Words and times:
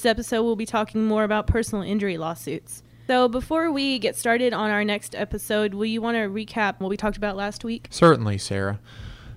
This 0.00 0.06
episode 0.06 0.44
we'll 0.44 0.56
be 0.56 0.64
talking 0.64 1.04
more 1.04 1.24
about 1.24 1.46
personal 1.46 1.84
injury 1.84 2.16
lawsuits. 2.16 2.82
So, 3.06 3.28
before 3.28 3.70
we 3.70 3.98
get 3.98 4.16
started 4.16 4.54
on 4.54 4.70
our 4.70 4.82
next 4.82 5.14
episode, 5.14 5.74
will 5.74 5.84
you 5.84 6.00
want 6.00 6.16
to 6.16 6.22
recap 6.22 6.80
what 6.80 6.88
we 6.88 6.96
talked 6.96 7.18
about 7.18 7.36
last 7.36 7.64
week? 7.64 7.86
Certainly, 7.90 8.38
Sarah. 8.38 8.80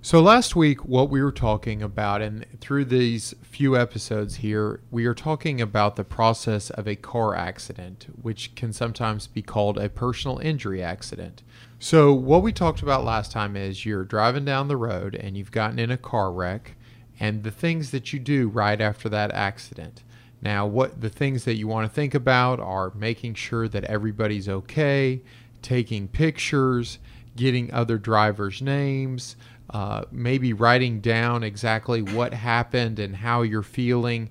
So, 0.01 0.21
last 0.21 0.55
week, 0.55 0.85
what 0.85 1.09
we 1.09 1.21
were 1.21 1.33
talking 1.33 1.81
about, 1.81 2.21
and 2.21 2.45
through 2.61 2.85
these 2.85 3.35
few 3.41 3.75
episodes 3.75 4.35
here, 4.35 4.79
we 4.89 5.05
are 5.05 5.13
talking 5.13 5.59
about 5.59 5.97
the 5.97 6.05
process 6.05 6.69
of 6.69 6.87
a 6.87 6.95
car 6.95 7.35
accident, 7.35 8.07
which 8.21 8.55
can 8.55 8.71
sometimes 8.71 9.27
be 9.27 9.41
called 9.41 9.77
a 9.77 9.89
personal 9.89 10.37
injury 10.37 10.81
accident. 10.81 11.43
So, 11.77 12.13
what 12.13 12.41
we 12.41 12.53
talked 12.53 12.81
about 12.81 13.03
last 13.03 13.33
time 13.33 13.57
is 13.57 13.85
you're 13.85 14.05
driving 14.05 14.45
down 14.45 14.69
the 14.69 14.77
road 14.77 15.13
and 15.13 15.35
you've 15.35 15.51
gotten 15.51 15.77
in 15.77 15.91
a 15.91 15.97
car 15.97 16.31
wreck, 16.31 16.77
and 17.19 17.43
the 17.43 17.51
things 17.51 17.91
that 17.91 18.13
you 18.13 18.19
do 18.19 18.47
right 18.47 18.79
after 18.79 19.09
that 19.09 19.33
accident. 19.33 20.03
Now, 20.43 20.65
what 20.65 20.99
the 20.99 21.09
things 21.09 21.45
that 21.45 21.55
you 21.55 21.69
want 21.69 21.89
to 21.89 21.93
think 21.93 22.13
about 22.13 22.59
are 22.59 22.91
making 22.93 23.35
sure 23.35 23.69
that 23.69 23.85
everybody's 23.85 24.49
okay, 24.49 25.21
taking 25.61 26.09
pictures, 26.09 26.99
getting 27.37 27.73
other 27.73 27.97
drivers' 27.97 28.61
names, 28.61 29.37
uh, 29.69 30.03
maybe 30.11 30.51
writing 30.51 30.99
down 30.99 31.43
exactly 31.43 32.01
what 32.01 32.33
happened 32.33 32.99
and 32.99 33.15
how 33.15 33.41
you're 33.41 33.63
feeling 33.63 34.29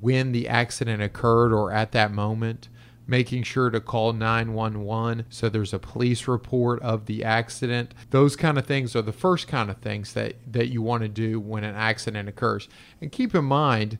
when 0.00 0.30
the 0.30 0.46
accident 0.46 1.02
occurred 1.02 1.52
or 1.52 1.72
at 1.72 1.90
that 1.92 2.12
moment. 2.12 2.68
Making 3.08 3.42
sure 3.42 3.70
to 3.70 3.80
call 3.80 4.12
911 4.12 5.24
so 5.30 5.48
there's 5.48 5.74
a 5.74 5.80
police 5.80 6.28
report 6.28 6.80
of 6.80 7.06
the 7.06 7.24
accident. 7.24 7.92
Those 8.10 8.36
kind 8.36 8.56
of 8.56 8.66
things 8.66 8.94
are 8.94 9.02
the 9.02 9.12
first 9.12 9.48
kind 9.48 9.68
of 9.68 9.78
things 9.78 10.12
that, 10.12 10.36
that 10.52 10.68
you 10.68 10.80
want 10.80 11.02
to 11.02 11.08
do 11.08 11.40
when 11.40 11.64
an 11.64 11.74
accident 11.74 12.28
occurs. 12.28 12.68
And 13.00 13.10
keep 13.10 13.34
in 13.34 13.46
mind, 13.46 13.98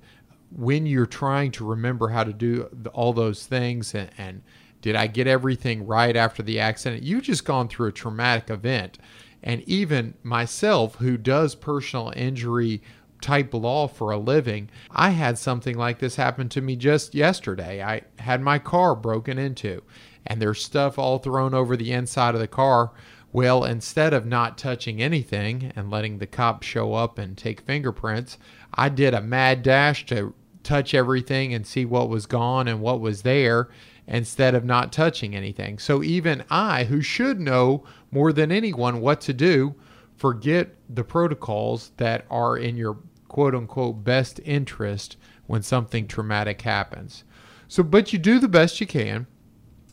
when 0.55 0.87
you're 0.87 1.07
trying 1.07 1.53
to 1.53 1.65
remember 1.65 2.09
how 2.09 2.25
to 2.25 2.33
do 2.33 2.63
all 2.93 3.13
those 3.13 3.47
things 3.47 3.95
and, 3.95 4.11
and 4.19 4.43
did 4.83 4.97
I 4.97 5.07
get 5.07 5.27
everything 5.27 5.87
right 5.87 6.17
after 6.17 6.43
the 6.43 6.59
accident? 6.59 7.03
You've 7.03 7.25
just 7.25 7.45
gone 7.45 7.69
through 7.69 7.89
a 7.89 7.93
traumatic 7.93 8.51
event. 8.51 8.99
And 9.43 9.63
even 9.63 10.15
myself, 10.23 10.97
who 10.97 11.17
does 11.17 11.55
personal 11.55 12.13
injury 12.17 12.83
type 13.21 13.53
law 13.53 13.89
for 13.89 14.11
a 14.11 14.19
living, 14.19 14.71
I 14.91 15.11
had 15.11 15.39
something 15.39 15.77
like 15.77 15.99
this 15.99 16.17
happen 16.17 16.49
to 16.51 16.61
me 16.61 16.77
just 16.77 17.15
yesterday. 17.15 17.83
I 17.83 18.03
had 18.19 18.41
my 18.41 18.59
car 18.59 18.95
broken 18.95 19.39
into, 19.39 19.83
and 20.27 20.41
there's 20.41 20.63
stuff 20.63 20.99
all 20.99 21.19
thrown 21.19 21.55
over 21.55 21.77
the 21.77 21.93
inside 21.93 22.35
of 22.35 22.41
the 22.41 22.49
car. 22.49 22.93
Well, 23.33 23.65
instead 23.65 24.13
of 24.13 24.27
not 24.27 24.59
touching 24.59 25.01
anything 25.01 25.73
and 25.77 25.91
letting 25.91 26.19
the 26.19 26.27
cops 26.27 26.67
show 26.67 26.95
up 26.95 27.19
and 27.19 27.37
take 27.37 27.61
fingerprints, 27.61 28.39
I 28.75 28.89
did 28.89 29.15
a 29.15 29.21
mad 29.21 29.63
dash 29.63 30.05
to 30.07 30.35
touch 30.63 30.95
everything 30.95 31.55
and 31.55 31.67
see 31.67 31.85
what 31.85 32.09
was 32.09 32.27
gone 32.27 32.69
and 32.69 32.81
what 32.81 33.01
was 33.01 33.23
there 33.23 33.69
instead 34.07 34.55
of 34.55 34.65
not 34.65 34.93
touching 34.93 35.35
anything. 35.35 35.79
So 35.79 36.03
even 36.03 36.45
I, 36.51 36.85
who 36.85 37.01
should 37.01 37.41
know 37.41 37.85
more 38.11 38.33
than 38.33 38.51
anyone 38.51 39.01
what 39.01 39.21
to 39.23 39.33
do, 39.33 39.75
forget 40.17 40.75
the 40.89 41.05
protocols 41.05 41.93
that 41.97 42.27
are 42.31 42.57
in 42.57 42.77
your 42.77 42.99
quote 43.29 43.55
unquote 43.55 44.03
best 44.05 44.41
interest 44.45 45.17
when 45.47 45.63
something 45.63 46.07
traumatic 46.07 46.63
happens. 46.63 47.25
So, 47.69 47.83
but 47.83 48.13
you 48.13 48.19
do 48.19 48.39
the 48.39 48.49
best 48.49 48.81
you 48.81 48.87
can. 48.87 49.27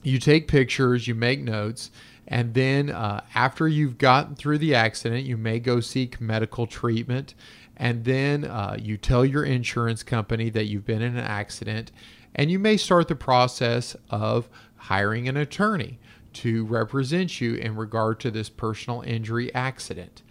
You 0.03 0.19
take 0.19 0.47
pictures, 0.47 1.07
you 1.07 1.15
make 1.15 1.41
notes, 1.41 1.91
and 2.27 2.53
then 2.53 2.89
uh, 2.89 3.23
after 3.35 3.67
you've 3.67 3.97
gotten 3.97 4.35
through 4.35 4.57
the 4.57 4.75
accident, 4.75 5.25
you 5.25 5.37
may 5.37 5.59
go 5.59 5.79
seek 5.79 6.19
medical 6.19 6.67
treatment 6.67 7.35
and 7.77 8.03
then 8.03 8.43
uh, 8.43 8.75
you 8.79 8.97
tell 8.97 9.23
your 9.23 9.43
insurance 9.43 10.03
company 10.03 10.49
that 10.49 10.65
you've 10.65 10.85
been 10.85 11.01
in 11.01 11.15
an 11.15 11.23
accident, 11.23 11.91
and 12.35 12.51
you 12.51 12.59
may 12.59 12.75
start 12.75 13.07
the 13.07 13.15
process 13.15 13.95
of 14.09 14.49
hiring 14.75 15.27
an 15.27 15.37
attorney 15.37 15.99
to 16.33 16.65
represent 16.65 17.39
you 17.39 17.55
in 17.55 17.75
regard 17.75 18.19
to 18.19 18.31
this 18.31 18.49
personal 18.49 19.01
injury 19.01 19.53
accident. 19.55 20.21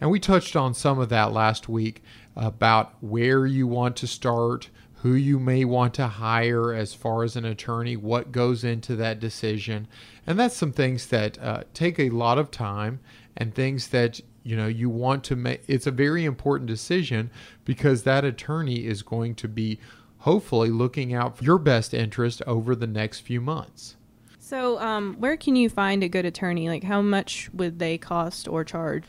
And 0.00 0.10
we 0.10 0.18
touched 0.18 0.56
on 0.56 0.74
some 0.74 0.98
of 0.98 1.08
that 1.10 1.32
last 1.32 1.68
week 1.68 2.02
about 2.36 2.94
where 3.02 3.46
you 3.46 3.66
want 3.66 3.96
to 3.96 4.06
start, 4.06 4.68
who 4.96 5.14
you 5.14 5.38
may 5.38 5.64
want 5.64 5.94
to 5.94 6.06
hire 6.06 6.72
as 6.72 6.94
far 6.94 7.22
as 7.22 7.36
an 7.36 7.44
attorney, 7.44 7.96
what 7.96 8.32
goes 8.32 8.64
into 8.64 8.96
that 8.96 9.20
decision. 9.20 9.86
And 10.26 10.38
that's 10.38 10.56
some 10.56 10.72
things 10.72 11.06
that 11.08 11.38
uh, 11.42 11.64
take 11.72 11.98
a 11.98 12.10
lot 12.10 12.38
of 12.38 12.50
time 12.50 13.00
and 13.36 13.54
things 13.54 13.88
that 13.88 14.20
you 14.44 14.54
know 14.56 14.68
you 14.68 14.88
want 14.88 15.24
to 15.24 15.34
make 15.34 15.62
it's 15.66 15.86
a 15.86 15.90
very 15.90 16.24
important 16.24 16.68
decision 16.68 17.30
because 17.64 18.04
that 18.04 18.24
attorney 18.24 18.86
is 18.86 19.02
going 19.02 19.34
to 19.34 19.48
be 19.48 19.80
hopefully 20.18 20.70
looking 20.70 21.12
out 21.12 21.36
for 21.36 21.44
your 21.44 21.58
best 21.58 21.92
interest 21.92 22.40
over 22.46 22.74
the 22.74 22.86
next 22.86 23.20
few 23.20 23.40
months. 23.40 23.96
So 24.38 24.78
um, 24.78 25.16
where 25.18 25.36
can 25.36 25.56
you 25.56 25.68
find 25.68 26.02
a 26.02 26.08
good 26.08 26.24
attorney? 26.24 26.68
Like 26.68 26.84
how 26.84 27.02
much 27.02 27.50
would 27.52 27.78
they 27.78 27.98
cost 27.98 28.46
or 28.46 28.62
charge? 28.64 29.04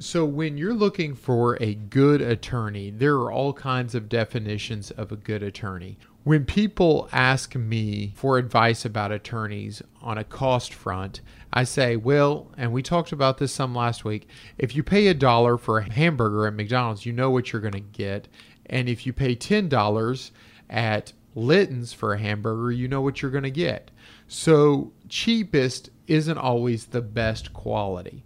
So 0.00 0.24
when 0.24 0.56
you're 0.56 0.74
looking 0.74 1.14
for 1.14 1.56
a 1.62 1.74
good 1.74 2.20
attorney 2.20 2.90
there 2.90 3.16
are 3.16 3.30
all 3.30 3.52
kinds 3.52 3.94
of 3.94 4.08
definitions 4.08 4.90
of 4.92 5.12
a 5.12 5.16
good 5.16 5.42
attorney 5.42 5.98
when 6.28 6.44
people 6.44 7.08
ask 7.10 7.56
me 7.56 8.12
for 8.14 8.36
advice 8.36 8.84
about 8.84 9.10
attorneys 9.10 9.80
on 10.02 10.18
a 10.18 10.24
cost 10.24 10.74
front, 10.74 11.22
I 11.54 11.64
say, 11.64 11.96
well, 11.96 12.52
and 12.58 12.70
we 12.70 12.82
talked 12.82 13.12
about 13.12 13.38
this 13.38 13.50
some 13.50 13.74
last 13.74 14.04
week, 14.04 14.28
if 14.58 14.76
you 14.76 14.82
pay 14.82 15.06
a 15.06 15.14
dollar 15.14 15.56
for 15.56 15.78
a 15.78 15.90
hamburger 15.90 16.46
at 16.46 16.52
McDonald's, 16.52 17.06
you 17.06 17.14
know 17.14 17.30
what 17.30 17.50
you're 17.50 17.62
going 17.62 17.72
to 17.72 17.80
get. 17.80 18.28
And 18.66 18.90
if 18.90 19.06
you 19.06 19.14
pay 19.14 19.36
$10 19.36 20.30
at 20.68 21.14
Litton's 21.34 21.94
for 21.94 22.12
a 22.12 22.18
hamburger, 22.18 22.72
you 22.72 22.88
know 22.88 23.00
what 23.00 23.22
you're 23.22 23.30
going 23.30 23.44
to 23.44 23.50
get. 23.50 23.90
So 24.26 24.92
cheapest 25.08 25.88
isn't 26.08 26.36
always 26.36 26.84
the 26.84 27.00
best 27.00 27.54
quality. 27.54 28.22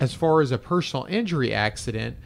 As 0.00 0.14
far 0.14 0.40
as 0.40 0.50
a 0.50 0.58
personal 0.58 1.04
injury 1.04 1.54
accident, 1.54 2.16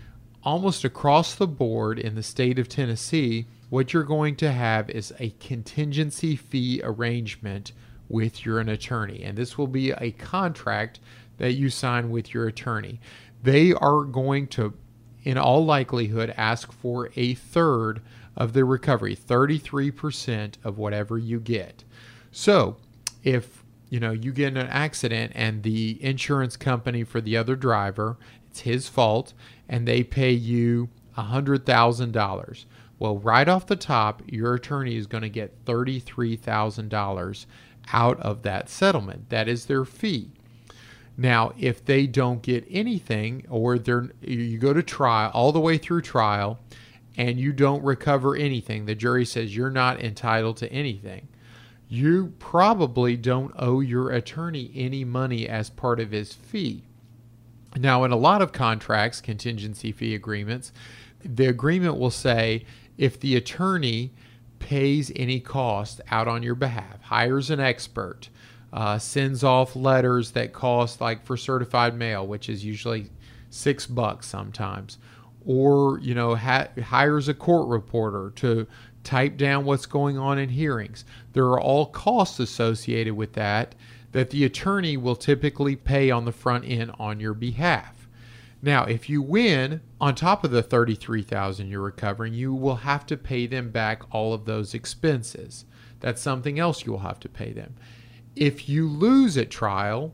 almost 0.42 0.82
across 0.82 1.34
the 1.34 1.46
board 1.46 1.98
in 1.98 2.14
the 2.14 2.22
state 2.22 2.58
of 2.58 2.70
Tennessee, 2.70 3.44
what 3.70 3.92
you're 3.92 4.02
going 4.02 4.36
to 4.36 4.50
have 4.50 4.88
is 4.90 5.12
a 5.18 5.30
contingency 5.40 6.36
fee 6.36 6.80
arrangement 6.82 7.72
with 8.08 8.44
your 8.44 8.58
an 8.60 8.68
attorney. 8.68 9.22
And 9.22 9.36
this 9.36 9.58
will 9.58 9.66
be 9.66 9.90
a 9.90 10.12
contract 10.12 11.00
that 11.36 11.52
you 11.52 11.70
sign 11.70 12.10
with 12.10 12.32
your 12.32 12.46
attorney. 12.46 13.00
They 13.42 13.72
are 13.72 14.04
going 14.04 14.46
to, 14.48 14.74
in 15.22 15.38
all 15.38 15.64
likelihood, 15.64 16.32
ask 16.36 16.72
for 16.72 17.10
a 17.16 17.34
third 17.34 18.00
of 18.36 18.52
the 18.52 18.64
recovery, 18.64 19.16
33% 19.16 20.54
of 20.64 20.78
whatever 20.78 21.18
you 21.18 21.40
get. 21.40 21.84
So 22.30 22.76
if 23.22 23.64
you 23.90 24.00
know 24.00 24.12
you 24.12 24.32
get 24.32 24.48
in 24.48 24.56
an 24.56 24.68
accident 24.68 25.32
and 25.34 25.62
the 25.62 26.02
insurance 26.02 26.56
company 26.56 27.04
for 27.04 27.20
the 27.20 27.36
other 27.36 27.56
driver, 27.56 28.16
it's 28.46 28.60
his 28.60 28.88
fault, 28.88 29.34
and 29.68 29.86
they 29.86 30.02
pay 30.02 30.30
you 30.30 30.88
a 31.16 31.22
$100,000 31.22 32.64
well, 32.98 33.18
right 33.18 33.48
off 33.48 33.66
the 33.66 33.76
top, 33.76 34.22
your 34.26 34.54
attorney 34.54 34.96
is 34.96 35.06
going 35.06 35.22
to 35.22 35.28
get 35.28 35.64
$33,000 35.64 37.46
out 37.92 38.20
of 38.20 38.42
that 38.42 38.68
settlement. 38.68 39.30
That 39.30 39.48
is 39.48 39.66
their 39.66 39.84
fee. 39.84 40.32
Now, 41.16 41.52
if 41.58 41.84
they 41.84 42.06
don't 42.06 42.42
get 42.42 42.64
anything 42.70 43.44
or 43.48 43.78
they're 43.78 44.10
you 44.20 44.56
go 44.58 44.72
to 44.72 44.82
trial 44.84 45.32
all 45.34 45.50
the 45.50 45.58
way 45.60 45.76
through 45.76 46.02
trial 46.02 46.60
and 47.16 47.40
you 47.40 47.52
don't 47.52 47.82
recover 47.82 48.36
anything, 48.36 48.86
the 48.86 48.94
jury 48.94 49.24
says 49.24 49.56
you're 49.56 49.70
not 49.70 50.00
entitled 50.00 50.58
to 50.58 50.72
anything. 50.72 51.26
You 51.88 52.34
probably 52.38 53.16
don't 53.16 53.52
owe 53.58 53.80
your 53.80 54.10
attorney 54.10 54.70
any 54.74 55.04
money 55.04 55.48
as 55.48 55.70
part 55.70 55.98
of 55.98 56.12
his 56.12 56.34
fee. 56.34 56.84
Now, 57.76 58.04
in 58.04 58.12
a 58.12 58.16
lot 58.16 58.42
of 58.42 58.52
contracts, 58.52 59.20
contingency 59.20 59.90
fee 59.90 60.14
agreements, 60.14 60.72
the 61.24 61.46
agreement 61.46 61.98
will 61.98 62.10
say 62.10 62.64
if 62.98 63.18
the 63.20 63.36
attorney 63.36 64.12
pays 64.58 65.10
any 65.16 65.40
cost 65.40 66.00
out 66.10 66.28
on 66.28 66.42
your 66.42 66.56
behalf, 66.56 67.00
hires 67.00 67.48
an 67.50 67.60
expert, 67.60 68.28
uh, 68.72 68.98
sends 68.98 69.42
off 69.44 69.74
letters 69.74 70.32
that 70.32 70.52
cost 70.52 71.00
like 71.00 71.24
for 71.24 71.36
certified 71.36 71.94
mail, 71.96 72.26
which 72.26 72.48
is 72.48 72.64
usually 72.64 73.08
six 73.48 73.86
bucks 73.86 74.26
sometimes, 74.26 74.98
or 75.46 75.98
you 76.00 76.14
know 76.14 76.34
ha- 76.34 76.68
hires 76.84 77.28
a 77.28 77.34
court 77.34 77.68
reporter 77.68 78.32
to 78.36 78.66
type 79.04 79.38
down 79.38 79.64
what's 79.64 79.86
going 79.86 80.18
on 80.18 80.38
in 80.38 80.50
hearings. 80.50 81.04
There 81.32 81.46
are 81.46 81.60
all 81.60 81.86
costs 81.86 82.40
associated 82.40 83.14
with 83.14 83.32
that 83.34 83.74
that 84.12 84.30
the 84.30 84.44
attorney 84.44 84.96
will 84.96 85.16
typically 85.16 85.76
pay 85.76 86.10
on 86.10 86.24
the 86.24 86.32
front 86.32 86.64
end 86.66 86.90
on 86.98 87.20
your 87.20 87.34
behalf. 87.34 87.97
Now, 88.60 88.84
if 88.84 89.08
you 89.08 89.22
win, 89.22 89.80
on 90.00 90.14
top 90.14 90.42
of 90.44 90.50
the 90.50 90.62
33,000 90.62 91.68
you're 91.68 91.80
recovering, 91.80 92.34
you 92.34 92.52
will 92.52 92.76
have 92.76 93.06
to 93.06 93.16
pay 93.16 93.46
them 93.46 93.70
back 93.70 94.02
all 94.10 94.34
of 94.34 94.46
those 94.46 94.74
expenses. 94.74 95.64
That's 96.00 96.20
something 96.20 96.58
else 96.58 96.84
you 96.84 96.92
will 96.92 96.98
have 97.00 97.20
to 97.20 97.28
pay 97.28 97.52
them. 97.52 97.76
If 98.34 98.68
you 98.68 98.88
lose 98.88 99.36
at 99.36 99.50
trial, 99.50 100.12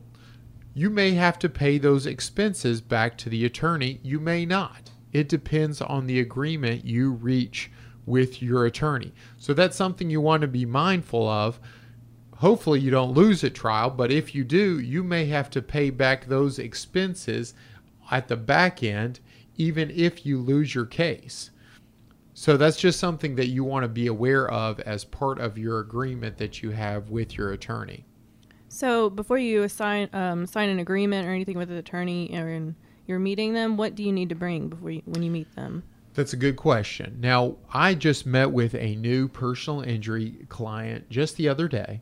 you 0.73 0.89
may 0.89 1.11
have 1.11 1.39
to 1.39 1.49
pay 1.49 1.77
those 1.77 2.05
expenses 2.05 2.81
back 2.81 3.17
to 3.19 3.29
the 3.29 3.45
attorney. 3.45 3.99
You 4.03 4.19
may 4.19 4.45
not. 4.45 4.91
It 5.11 5.29
depends 5.29 5.81
on 5.81 6.05
the 6.05 6.19
agreement 6.19 6.85
you 6.85 7.11
reach 7.11 7.71
with 8.05 8.41
your 8.41 8.65
attorney. 8.65 9.13
So 9.37 9.53
that's 9.53 9.77
something 9.77 10.09
you 10.09 10.21
want 10.21 10.41
to 10.41 10.47
be 10.47 10.65
mindful 10.65 11.27
of. 11.27 11.59
Hopefully, 12.35 12.81
you 12.81 12.91
don't 12.91 13.13
lose 13.13 13.43
at 13.43 13.55
trial, 13.55 13.89
but 13.89 14.11
if 14.11 14.35
you 14.35 14.43
do, 14.43 14.79
you 14.79 15.03
may 15.03 15.25
have 15.27 15.49
to 15.51 15.61
pay 15.61 15.89
back 15.89 16.25
those 16.25 16.59
expenses 16.59 17.53
at 18.11 18.27
the 18.27 18.37
back 18.37 18.83
end, 18.83 19.19
even 19.57 19.91
if 19.91 20.25
you 20.25 20.39
lose 20.39 20.75
your 20.75 20.85
case. 20.85 21.51
So 22.33 22.57
that's 22.57 22.77
just 22.77 22.99
something 22.99 23.35
that 23.35 23.47
you 23.47 23.63
want 23.63 23.83
to 23.83 23.87
be 23.87 24.07
aware 24.07 24.49
of 24.51 24.79
as 24.81 25.05
part 25.05 25.39
of 25.39 25.57
your 25.57 25.79
agreement 25.79 26.37
that 26.37 26.61
you 26.61 26.71
have 26.71 27.09
with 27.09 27.37
your 27.37 27.53
attorney. 27.53 28.05
So 28.67 29.09
before 29.09 29.37
you 29.37 29.69
sign 29.69 30.09
um, 30.11 30.45
sign 30.45 30.67
an 30.67 30.79
agreement 30.79 31.25
or 31.25 31.31
anything 31.31 31.57
with 31.57 31.71
an 31.71 31.77
attorney, 31.77 32.37
or 32.37 32.75
you're 33.07 33.19
meeting 33.19 33.53
them, 33.53 33.77
what 33.77 33.95
do 33.95 34.03
you 34.03 34.11
need 34.11 34.27
to 34.29 34.35
bring 34.35 34.67
before 34.67 34.91
you, 34.91 35.01
when 35.05 35.23
you 35.23 35.31
meet 35.31 35.55
them? 35.55 35.83
That's 36.13 36.33
a 36.33 36.37
good 36.37 36.57
question. 36.57 37.17
Now, 37.19 37.55
I 37.73 37.93
just 37.93 38.25
met 38.25 38.51
with 38.51 38.73
a 38.75 38.95
new 38.95 39.27
personal 39.27 39.81
injury 39.81 40.45
client 40.49 41.09
just 41.09 41.37
the 41.37 41.47
other 41.47 41.67
day, 41.67 42.01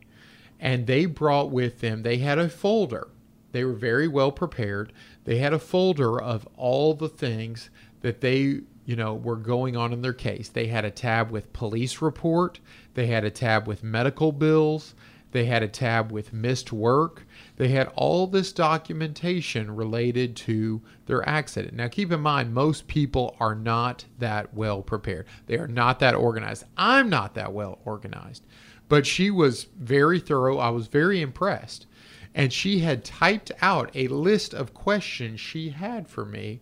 and 0.58 0.86
they 0.86 1.06
brought 1.06 1.50
with 1.50 1.80
them, 1.80 2.02
they 2.02 2.18
had 2.18 2.38
a 2.38 2.48
folder. 2.48 3.08
They 3.52 3.64
were 3.64 3.74
very 3.74 4.08
well 4.08 4.32
prepared. 4.32 4.92
They 5.24 5.38
had 5.38 5.52
a 5.52 5.58
folder 5.58 6.20
of 6.20 6.46
all 6.56 6.94
the 6.94 7.08
things 7.08 7.70
that 8.00 8.20
they 8.20 8.60
you 8.86 8.96
know, 8.96 9.14
were 9.14 9.36
going 9.36 9.76
on 9.76 9.92
in 9.92 10.02
their 10.02 10.12
case. 10.12 10.48
They 10.48 10.66
had 10.66 10.84
a 10.84 10.90
tab 10.90 11.30
with 11.30 11.52
police 11.52 12.02
report, 12.02 12.60
they 12.94 13.06
had 13.06 13.24
a 13.24 13.30
tab 13.30 13.66
with 13.66 13.82
medical 13.82 14.30
bills, 14.30 14.94
they 15.34 15.46
had 15.46 15.64
a 15.64 15.68
tab 15.68 16.12
with 16.12 16.32
missed 16.32 16.72
work. 16.72 17.26
They 17.56 17.66
had 17.66 17.90
all 17.96 18.28
this 18.28 18.52
documentation 18.52 19.74
related 19.74 20.36
to 20.36 20.80
their 21.06 21.28
accident. 21.28 21.74
Now, 21.74 21.88
keep 21.88 22.12
in 22.12 22.20
mind, 22.20 22.54
most 22.54 22.86
people 22.86 23.34
are 23.40 23.56
not 23.56 24.04
that 24.20 24.54
well 24.54 24.80
prepared. 24.80 25.26
They 25.46 25.58
are 25.58 25.66
not 25.66 25.98
that 25.98 26.14
organized. 26.14 26.66
I'm 26.76 27.10
not 27.10 27.34
that 27.34 27.52
well 27.52 27.80
organized. 27.84 28.44
But 28.88 29.06
she 29.06 29.28
was 29.28 29.66
very 29.76 30.20
thorough. 30.20 30.58
I 30.58 30.68
was 30.70 30.86
very 30.86 31.20
impressed. 31.20 31.86
And 32.34 32.52
she 32.52 32.80
had 32.80 33.04
typed 33.04 33.52
out 33.62 33.90
a 33.94 34.08
list 34.08 34.54
of 34.54 34.74
questions 34.74 35.40
she 35.40 35.70
had 35.70 36.08
for 36.08 36.24
me 36.24 36.60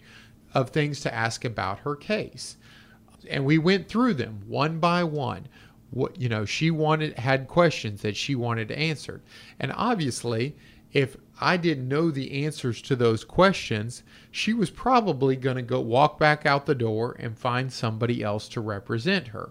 of 0.52 0.70
things 0.70 1.00
to 1.00 1.14
ask 1.14 1.44
about 1.44 1.80
her 1.80 1.96
case. 1.96 2.56
And 3.30 3.44
we 3.44 3.56
went 3.58 3.88
through 3.88 4.14
them 4.14 4.42
one 4.46 4.80
by 4.80 5.04
one. 5.04 5.48
What 5.90 6.20
you 6.20 6.28
know, 6.28 6.44
she 6.44 6.70
wanted 6.70 7.18
had 7.18 7.48
questions 7.48 8.02
that 8.02 8.16
she 8.16 8.34
wanted 8.34 8.70
answered. 8.70 9.22
And 9.60 9.72
obviously, 9.74 10.56
if 10.92 11.16
I 11.40 11.56
didn't 11.56 11.88
know 11.88 12.10
the 12.10 12.44
answers 12.44 12.82
to 12.82 12.96
those 12.96 13.24
questions, 13.24 14.02
she 14.30 14.52
was 14.52 14.70
probably 14.70 15.36
going 15.36 15.56
to 15.56 15.62
go 15.62 15.80
walk 15.80 16.18
back 16.18 16.44
out 16.44 16.66
the 16.66 16.74
door 16.74 17.16
and 17.18 17.36
find 17.36 17.72
somebody 17.72 18.22
else 18.22 18.48
to 18.50 18.60
represent 18.60 19.28
her. 19.28 19.50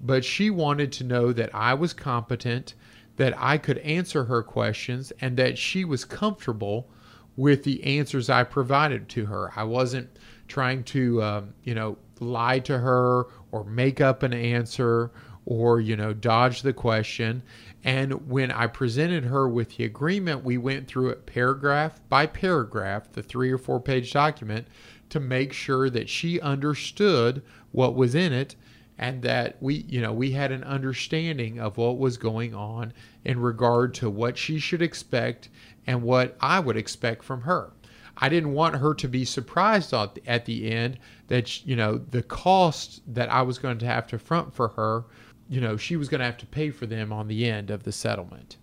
But 0.00 0.24
she 0.24 0.48
wanted 0.48 0.92
to 0.92 1.04
know 1.04 1.32
that 1.32 1.54
I 1.54 1.74
was 1.74 1.92
competent, 1.92 2.74
that 3.18 3.34
I 3.36 3.58
could 3.58 3.78
answer 3.78 4.24
her 4.24 4.42
questions, 4.42 5.12
and 5.20 5.36
that 5.36 5.58
she 5.58 5.84
was 5.84 6.04
comfortable 6.04 6.88
with 7.36 7.62
the 7.62 7.84
answers 7.84 8.30
I 8.30 8.44
provided 8.44 9.08
to 9.10 9.26
her. 9.26 9.52
I 9.54 9.64
wasn't 9.64 10.08
trying 10.48 10.82
to, 10.84 11.22
um, 11.22 11.54
you 11.62 11.74
know, 11.74 11.98
lie 12.20 12.58
to 12.60 12.78
her 12.78 13.26
or 13.52 13.64
make 13.64 14.00
up 14.00 14.22
an 14.22 14.32
answer 14.32 15.12
or, 15.44 15.80
you 15.80 15.96
know, 15.96 16.12
dodge 16.12 16.62
the 16.62 16.72
question. 16.72 17.42
And 17.84 18.28
when 18.28 18.50
I 18.50 18.66
presented 18.66 19.24
her 19.24 19.48
with 19.48 19.76
the 19.76 19.84
agreement, 19.84 20.44
we 20.44 20.58
went 20.58 20.88
through 20.88 21.10
it 21.10 21.26
paragraph 21.26 22.00
by 22.08 22.26
paragraph, 22.26 23.12
the 23.12 23.22
three 23.22 23.50
or 23.50 23.58
four 23.58 23.80
page 23.80 24.12
document, 24.12 24.66
to 25.10 25.20
make 25.20 25.52
sure 25.52 25.88
that 25.90 26.08
she 26.08 26.40
understood 26.40 27.42
what 27.72 27.94
was 27.94 28.14
in 28.14 28.32
it 28.32 28.56
and 28.98 29.22
that 29.22 29.56
we 29.60 29.86
you 29.88 30.00
know 30.00 30.12
we 30.12 30.32
had 30.32 30.52
an 30.52 30.64
understanding 30.64 31.58
of 31.58 31.76
what 31.76 31.98
was 31.98 32.16
going 32.16 32.54
on 32.54 32.92
in 33.24 33.38
regard 33.40 33.94
to 33.94 34.10
what 34.10 34.36
she 34.36 34.58
should 34.58 34.82
expect 34.82 35.48
and 35.86 36.02
what 36.02 36.36
I 36.40 36.60
would 36.60 36.76
expect 36.76 37.24
from 37.24 37.42
her. 37.42 37.72
I 38.20 38.28
didn't 38.28 38.52
want 38.52 38.76
her 38.76 38.94
to 38.94 39.08
be 39.08 39.24
surprised 39.24 39.94
at 39.94 40.44
the 40.44 40.70
end 40.70 40.98
that 41.28 41.64
you 41.64 41.76
know 41.76 41.98
the 41.98 42.22
cost 42.22 43.02
that 43.14 43.30
I 43.30 43.42
was 43.42 43.58
going 43.58 43.78
to 43.78 43.86
have 43.86 44.06
to 44.08 44.18
front 44.18 44.52
for 44.52 44.68
her, 44.68 45.04
you 45.48 45.60
know, 45.60 45.76
she 45.76 45.96
was 45.96 46.08
going 46.08 46.18
to 46.18 46.26
have 46.26 46.36
to 46.38 46.46
pay 46.46 46.70
for 46.70 46.86
them 46.86 47.12
on 47.12 47.28
the 47.28 47.48
end 47.48 47.70
of 47.70 47.84
the 47.84 47.92
settlement. 47.92 48.56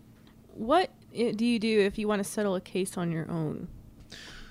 What 0.54 0.92
eh, 1.14 1.32
do 1.36 1.46
you 1.46 1.60
do 1.60 1.80
if 1.82 1.98
you 1.98 2.08
want 2.08 2.24
to 2.24 2.30
settle 2.30 2.56
a 2.56 2.62
case 2.62 2.98
on 2.98 3.12
your 3.12 3.30
own? 3.30 3.68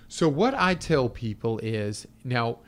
So 0.08 0.28
what 0.28 0.54
I 0.54 0.75
tell 0.75 1.08
people 1.08 1.58
is 1.58 2.06
now 2.25 2.58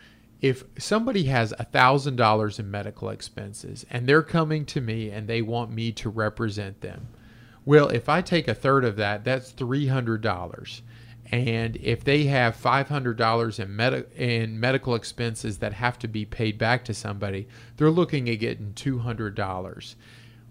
if 0.41 0.65
somebody 0.79 1.25
has 1.25 1.53
a 1.59 1.65
thousand 1.65 2.17
dollars 2.17 2.59
in 2.59 2.71
medical 2.71 3.09
expenses 3.09 3.87
and 3.91 4.07
they're 4.07 4.23
coming 4.23 4.65
to 4.65 4.81
me 4.81 5.11
and 5.11 5.29
they 5.29 5.43
want 5.43 5.71
me 5.71 5.93
to 5.93 6.09
represent 6.11 6.81
them 6.81 7.09
well 7.65 7.89
if 7.89 8.09
i 8.09 8.21
take 8.21 8.49
a 8.49 8.55
third 8.55 8.85
of 8.85 8.97
that 8.97 9.25
that's 9.25 9.51
three 9.51 9.87
hundred 9.87 10.21
dollars 10.21 10.83
and 11.33 11.77
if 11.77 12.05
they 12.05 12.25
have 12.25 12.57
$500 12.57 13.61
in, 13.61 13.77
med- 13.77 14.07
in 14.17 14.61
medical 14.61 14.95
expenses 14.95 15.59
that 15.59 15.73
have 15.73 15.99
to 16.01 16.09
be 16.09 16.25
paid 16.25 16.57
back 16.59 16.85
to 16.85 16.95
somebody, 16.95 17.49
they're 17.77 17.91
looking 17.91 18.29
at 18.29 18.39
getting 18.39 18.73
$200. 18.75 19.95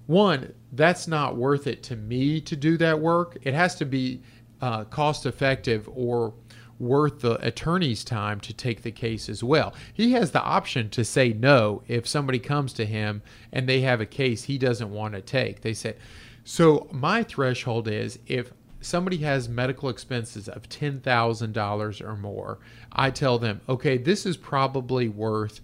One, 0.07 0.53
that's 0.73 1.07
not 1.07 1.37
worth 1.37 1.65
it 1.67 1.81
to 1.83 1.95
me 1.95 2.41
to 2.41 2.55
do 2.55 2.77
that 2.77 2.99
work. 2.99 3.37
It 3.43 3.53
has 3.53 3.75
to 3.75 3.85
be 3.85 4.21
uh, 4.61 4.83
cost 4.85 5.25
effective 5.25 5.89
or 5.93 6.33
worth 6.79 7.21
the 7.21 7.35
attorney's 7.45 8.03
time 8.03 8.39
to 8.41 8.53
take 8.53 8.81
the 8.81 8.91
case 8.91 9.29
as 9.29 9.43
well. 9.43 9.73
He 9.93 10.11
has 10.11 10.31
the 10.31 10.41
option 10.41 10.89
to 10.91 11.05
say 11.05 11.33
no 11.33 11.83
if 11.87 12.07
somebody 12.07 12.39
comes 12.39 12.73
to 12.73 12.85
him 12.85 13.21
and 13.51 13.67
they 13.67 13.81
have 13.81 14.01
a 14.01 14.05
case 14.05 14.43
he 14.43 14.57
doesn't 14.57 14.91
want 14.91 15.13
to 15.13 15.21
take. 15.21 15.61
They 15.61 15.73
say, 15.73 15.95
so 16.43 16.87
my 16.91 17.23
threshold 17.23 17.87
is 17.87 18.19
if 18.27 18.51
somebody 18.81 19.17
has 19.17 19.49
medical 19.49 19.89
expenses 19.89 20.47
of 20.47 20.69
$10,000 20.69 22.01
or 22.01 22.15
more, 22.15 22.59
I 22.91 23.09
tell 23.09 23.39
them, 23.39 23.61
okay, 23.67 23.97
this 23.97 24.25
is 24.25 24.37
probably 24.37 25.07
worth 25.07 25.61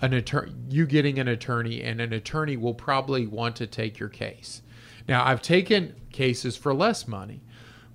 an 0.00 0.12
attorney, 0.12 0.52
you 0.68 0.86
getting 0.86 1.18
an 1.18 1.28
attorney, 1.28 1.82
and 1.82 2.00
an 2.00 2.12
attorney 2.12 2.56
will 2.56 2.74
probably 2.74 3.26
want 3.26 3.56
to 3.56 3.66
take 3.66 3.98
your 3.98 4.08
case. 4.08 4.62
Now, 5.08 5.24
I've 5.24 5.42
taken 5.42 5.94
cases 6.12 6.56
for 6.56 6.74
less 6.74 7.08
money, 7.08 7.42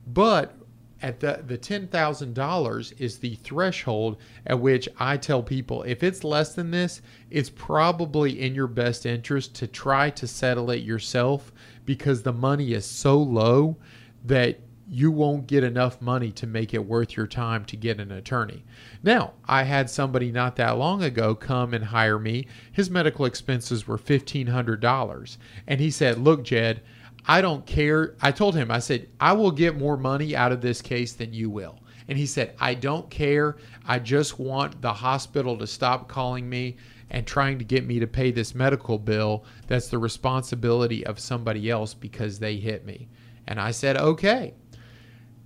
but 0.08 0.56
at 1.04 1.20
the 1.20 1.44
the 1.46 1.58
ten 1.58 1.88
thousand 1.88 2.34
dollars 2.34 2.94
is 2.94 3.18
the 3.18 3.36
threshold 3.36 4.18
at 4.48 4.60
which 4.60 4.88
I 4.98 5.18
tell 5.18 5.44
people 5.44 5.84
if 5.84 6.02
it's 6.02 6.24
less 6.24 6.56
than 6.56 6.72
this, 6.72 7.02
it's 7.30 7.50
probably 7.50 8.42
in 8.42 8.56
your 8.56 8.68
best 8.68 9.06
interest 9.06 9.54
to 9.56 9.68
try 9.68 10.10
to 10.12 10.26
settle 10.26 10.72
it 10.72 10.84
yourself 10.84 11.52
because 11.86 12.24
the 12.24 12.34
money 12.34 12.72
is 12.72 12.86
so 12.86 13.18
low 13.18 13.78
that 14.24 14.60
you 14.90 15.12
won't 15.12 15.48
get 15.48 15.64
enough 15.64 16.02
money 16.02 16.32
to 16.32 16.46
make 16.46 16.74
it 16.74 16.86
worth 16.86 17.16
your 17.16 17.28
time 17.28 17.66
to 17.66 17.78
get 17.78 18.00
an 18.00 18.12
attorney. 18.12 18.64
Now, 19.02 19.34
I 19.46 19.64
had 19.64 19.90
somebody 19.90 20.32
not 20.32 20.56
that 20.58 20.78
long 20.78 21.04
ago 21.04 21.36
come 21.36 21.74
and 21.74 21.86
hire 21.86 22.20
me. 22.20 22.48
His 22.72 22.90
medical 22.90 23.26
expenses 23.26 23.88
were 23.88 23.98
$1,500. 23.98 25.38
And 25.68 25.80
he 25.80 25.90
said, 25.90 26.20
Look, 26.20 26.44
Jed, 26.44 26.82
I 27.26 27.42
don't 27.42 27.66
care. 27.66 28.16
I 28.22 28.32
told 28.32 28.56
him, 28.56 28.70
I 28.70 28.80
said, 28.80 29.10
I 29.20 29.34
will 29.34 29.52
get 29.52 29.78
more 29.78 29.98
money 29.98 30.36
out 30.36 30.52
of 30.52 30.62
this 30.62 30.82
case 30.82 31.14
than 31.14 31.34
you 31.34 31.50
will. 31.50 31.80
And 32.08 32.18
he 32.18 32.26
said, 32.26 32.56
I 32.60 32.74
don't 32.74 33.10
care. 33.10 33.58
I 33.88 34.00
just 34.00 34.40
want 34.40 34.82
the 34.82 34.94
hospital 34.94 35.58
to 35.58 35.68
stop 35.68 36.10
calling 36.10 36.50
me 36.50 36.78
and 37.10 37.26
trying 37.26 37.60
to 37.60 37.66
get 37.66 37.86
me 37.86 38.00
to 38.00 38.08
pay 38.08 38.32
this 38.32 38.54
medical 38.54 38.98
bill 38.98 39.46
that's 39.68 39.88
the 39.88 39.98
responsibility 39.98 41.06
of 41.06 41.20
somebody 41.20 41.70
else 41.70 41.94
because 41.94 42.40
they 42.40 42.58
hit 42.58 42.86
me. 42.86 43.08
And 43.48 43.60
I 43.60 43.72
said, 43.72 43.98
okay. 43.98 44.54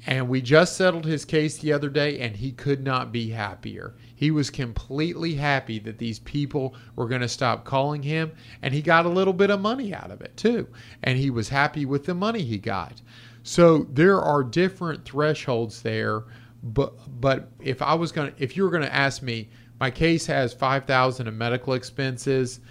And 0.08 0.30
we 0.30 0.42
just 0.42 0.78
settled 0.78 1.06
his 1.06 1.26
case 1.26 1.58
the 1.58 1.74
other 1.74 1.90
day, 1.90 2.20
and 2.20 2.38
he 2.38 2.54
could 2.54 2.82
not 2.82 3.12
be 3.12 3.30
happier. 3.30 3.94
He 4.16 4.32
was 4.32 4.50
completely 4.50 5.36
happy 5.36 5.80
that 5.80 5.98
these 5.98 6.20
people 6.20 6.76
were 6.96 7.10
going 7.10 7.22
to 7.22 7.28
stop 7.28 7.66
calling 7.66 8.02
him, 8.02 8.32
and 8.62 8.74
he 8.74 8.82
got 8.82 9.06
a 9.06 9.10
little 9.10 9.34
bit 9.34 9.50
of 9.50 9.60
money 9.60 9.94
out 9.94 10.10
of 10.10 10.22
it 10.22 10.36
too. 10.38 10.66
And 11.04 11.18
he 11.18 11.30
was 11.30 11.50
happy 11.50 11.86
with 11.86 12.06
the 12.06 12.14
money 12.14 12.42
he 12.42 12.58
got. 12.58 13.02
So 13.44 13.86
there 13.92 14.22
are 14.22 14.44
different 14.44 15.04
thresholds 15.04 15.82
there. 15.82 16.24
But 16.64 16.94
but 17.20 17.52
if 17.62 17.82
I 17.82 17.94
was 17.94 18.14
going 18.14 18.32
to, 18.32 18.44
if 18.44 18.56
you 18.56 18.64
were 18.64 18.72
going 18.72 18.84
to 18.84 18.96
ask 18.96 19.22
me, 19.22 19.50
my 19.80 19.92
case 19.92 20.26
has 20.28 20.54
five 20.54 20.86
thousand 20.86 21.28
in 21.28 21.38
medical 21.38 21.74
expenses. 21.74 22.62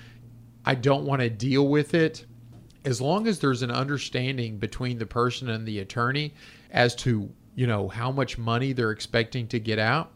I 0.65 0.75
don't 0.75 1.05
want 1.05 1.21
to 1.21 1.31
deal 1.31 1.69
with 1.69 1.93
it 1.93 2.25
as 2.87 3.01
long 3.01 3.27
as 3.27 3.41
there's 3.41 3.63
an 3.63 3.71
understanding 3.71 4.59
between 4.59 4.97
the 4.97 5.07
person 5.07 5.51
and 5.51 5.67
the 5.67 5.81
attorney 5.81 6.33
as 6.71 6.95
to 6.97 7.31
you 7.55 7.67
know 7.67 7.89
how 7.89 8.11
much 8.11 8.39
money 8.39 8.73
they're 8.73 8.91
expecting 8.91 9.47
to 9.49 9.61
get 9.61 9.79
out. 9.79 10.13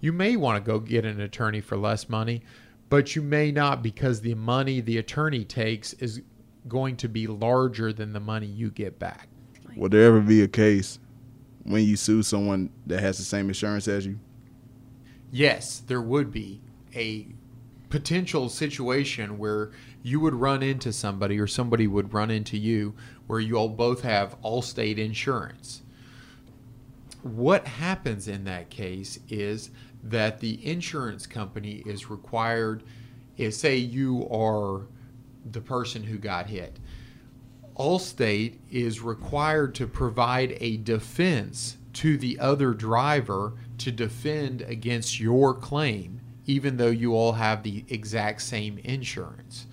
You 0.00 0.12
may 0.12 0.36
want 0.36 0.64
to 0.64 0.66
go 0.66 0.78
get 0.78 1.04
an 1.04 1.20
attorney 1.20 1.60
for 1.60 1.76
less 1.76 2.08
money 2.08 2.42
but 2.88 3.14
you 3.14 3.22
may 3.22 3.52
not 3.52 3.82
because 3.82 4.20
the 4.20 4.34
money 4.34 4.80
the 4.80 4.98
attorney 4.98 5.44
takes 5.44 5.92
is 5.94 6.22
going 6.66 6.96
to 6.96 7.08
be 7.08 7.26
larger 7.26 7.92
than 7.92 8.12
the 8.12 8.20
money 8.20 8.46
you 8.46 8.70
get 8.70 8.98
back. 8.98 9.28
Will 9.76 9.88
there 9.88 10.06
ever 10.06 10.20
be 10.20 10.42
a 10.42 10.48
case 10.48 10.98
when 11.64 11.84
you 11.84 11.96
sue 11.96 12.22
someone 12.22 12.70
that 12.86 13.00
has 13.00 13.18
the 13.18 13.24
same 13.24 13.48
insurance 13.48 13.88
as 13.88 14.06
you? 14.06 14.18
Yes 15.30 15.82
there 15.86 16.00
would 16.00 16.32
be 16.32 16.60
a 16.94 17.26
potential 17.90 18.48
situation 18.48 19.38
where 19.38 19.70
you 20.02 20.20
would 20.20 20.34
run 20.34 20.62
into 20.62 20.92
somebody 20.92 21.38
or 21.38 21.46
somebody 21.46 21.86
would 21.86 22.12
run 22.12 22.30
into 22.30 22.56
you 22.56 22.94
where 23.26 23.40
you 23.40 23.56
all 23.56 23.68
both 23.68 24.02
have 24.02 24.40
Allstate 24.42 24.98
insurance. 24.98 25.82
What 27.22 27.66
happens 27.66 28.28
in 28.28 28.44
that 28.44 28.70
case 28.70 29.18
is 29.28 29.70
that 30.02 30.40
the 30.40 30.64
insurance 30.64 31.26
company 31.26 31.82
is 31.84 32.08
required, 32.08 32.84
if 33.36 33.54
say 33.54 33.76
you 33.76 34.28
are 34.30 34.86
the 35.50 35.60
person 35.60 36.04
who 36.04 36.18
got 36.18 36.46
hit, 36.46 36.78
Allstate 37.76 38.58
is 38.70 39.00
required 39.00 39.74
to 39.76 39.86
provide 39.86 40.56
a 40.60 40.78
defense 40.78 41.76
to 41.94 42.16
the 42.18 42.38
other 42.38 42.74
driver 42.74 43.54
to 43.78 43.92
defend 43.92 44.62
against 44.62 45.20
your 45.20 45.54
claim, 45.54 46.20
even 46.46 46.76
though 46.76 46.90
you 46.90 47.14
all 47.14 47.32
have 47.32 47.62
the 47.62 47.84
exact 47.88 48.42
same 48.42 48.78
insurance. 48.78 49.66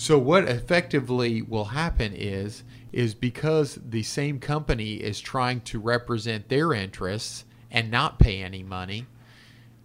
So 0.00 0.18
what 0.18 0.44
effectively 0.48 1.42
will 1.42 1.66
happen 1.66 2.14
is 2.14 2.64
is 2.90 3.14
because 3.14 3.78
the 3.84 4.02
same 4.02 4.40
company 4.40 4.94
is 4.94 5.20
trying 5.20 5.60
to 5.60 5.78
represent 5.78 6.48
their 6.48 6.72
interests 6.72 7.44
and 7.70 7.90
not 7.90 8.18
pay 8.18 8.40
any 8.42 8.62
money 8.62 9.04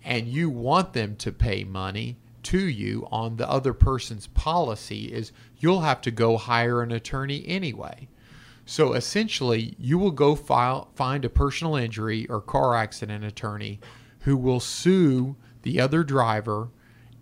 and 0.05 0.29
you 0.29 0.49
want 0.49 0.93
them 0.93 1.17
to 1.17 1.33
pay 1.33 1.65
money 1.65 2.15
to 2.43 2.59
you 2.59 3.05
on 3.11 3.35
the 3.35 3.49
other 3.49 3.73
person's 3.73 4.27
policy 4.27 5.11
is 5.11 5.33
you'll 5.57 5.81
have 5.81 5.99
to 5.99 6.11
go 6.11 6.37
hire 6.37 6.81
an 6.81 6.93
attorney 6.93 7.43
anyway. 7.45 8.07
So 8.65 8.93
essentially, 8.93 9.75
you 9.77 9.97
will 9.97 10.11
go 10.11 10.33
file, 10.33 10.91
find 10.95 11.25
a 11.25 11.29
personal 11.29 11.75
injury 11.75 12.25
or 12.29 12.39
car 12.39 12.73
accident 12.73 13.25
attorney 13.25 13.81
who 14.19 14.37
will 14.37 14.61
sue 14.61 15.35
the 15.63 15.81
other 15.81 16.05
driver 16.05 16.69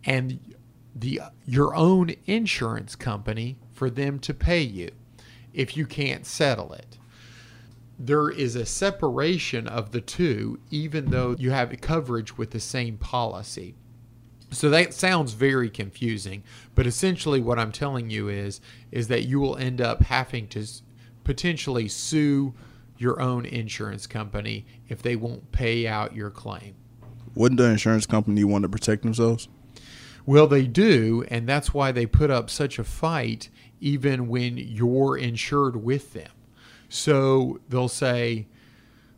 and 0.05 0.53
the 0.95 1.21
your 1.45 1.75
own 1.75 2.15
insurance 2.25 2.95
company 2.95 3.57
for 3.71 3.89
them 3.89 4.19
to 4.19 4.33
pay 4.33 4.61
you 4.61 4.89
if 5.53 5.75
you 5.75 5.85
can't 5.85 6.25
settle 6.25 6.73
it. 6.73 6.97
There 7.97 8.29
is 8.29 8.55
a 8.55 8.65
separation 8.65 9.67
of 9.67 9.91
the 9.91 10.01
two 10.01 10.59
even 10.71 11.11
though 11.11 11.35
you 11.37 11.51
have 11.51 11.73
coverage 11.81 12.37
with 12.37 12.51
the 12.51 12.59
same 12.59 12.97
policy. 12.97 13.75
So 14.51 14.69
that 14.69 14.93
sounds 14.93 15.33
very 15.33 15.69
confusing, 15.69 16.43
but 16.75 16.85
essentially 16.85 17.41
what 17.41 17.57
I'm 17.57 17.71
telling 17.71 18.09
you 18.09 18.29
is 18.29 18.61
is 18.91 19.07
that 19.07 19.23
you 19.23 19.39
will 19.39 19.57
end 19.57 19.81
up 19.81 20.03
having 20.03 20.47
to 20.49 20.65
potentially 21.23 21.87
sue 21.87 22.53
your 22.97 23.19
own 23.19 23.45
insurance 23.45 24.05
company 24.05 24.65
if 24.87 25.01
they 25.01 25.15
won't 25.15 25.51
pay 25.51 25.87
out 25.87 26.15
your 26.15 26.29
claim. 26.29 26.75
Wouldn't 27.35 27.57
the 27.57 27.65
insurance 27.65 28.05
company 28.05 28.43
want 28.43 28.61
to 28.61 28.69
protect 28.69 29.01
themselves? 29.01 29.47
Well, 30.25 30.47
they 30.47 30.67
do, 30.67 31.25
and 31.27 31.47
that's 31.47 31.73
why 31.73 31.91
they 31.91 32.05
put 32.05 32.31
up 32.31 32.49
such 32.49 32.79
a 32.79 32.83
fight 32.83 33.49
even 33.81 34.29
when 34.29 34.57
you're 34.57 35.17
insured 35.17 35.83
with 35.83 36.13
them. 36.13 36.31
So 36.87 37.59
they'll 37.67 37.89
say, 37.89 38.47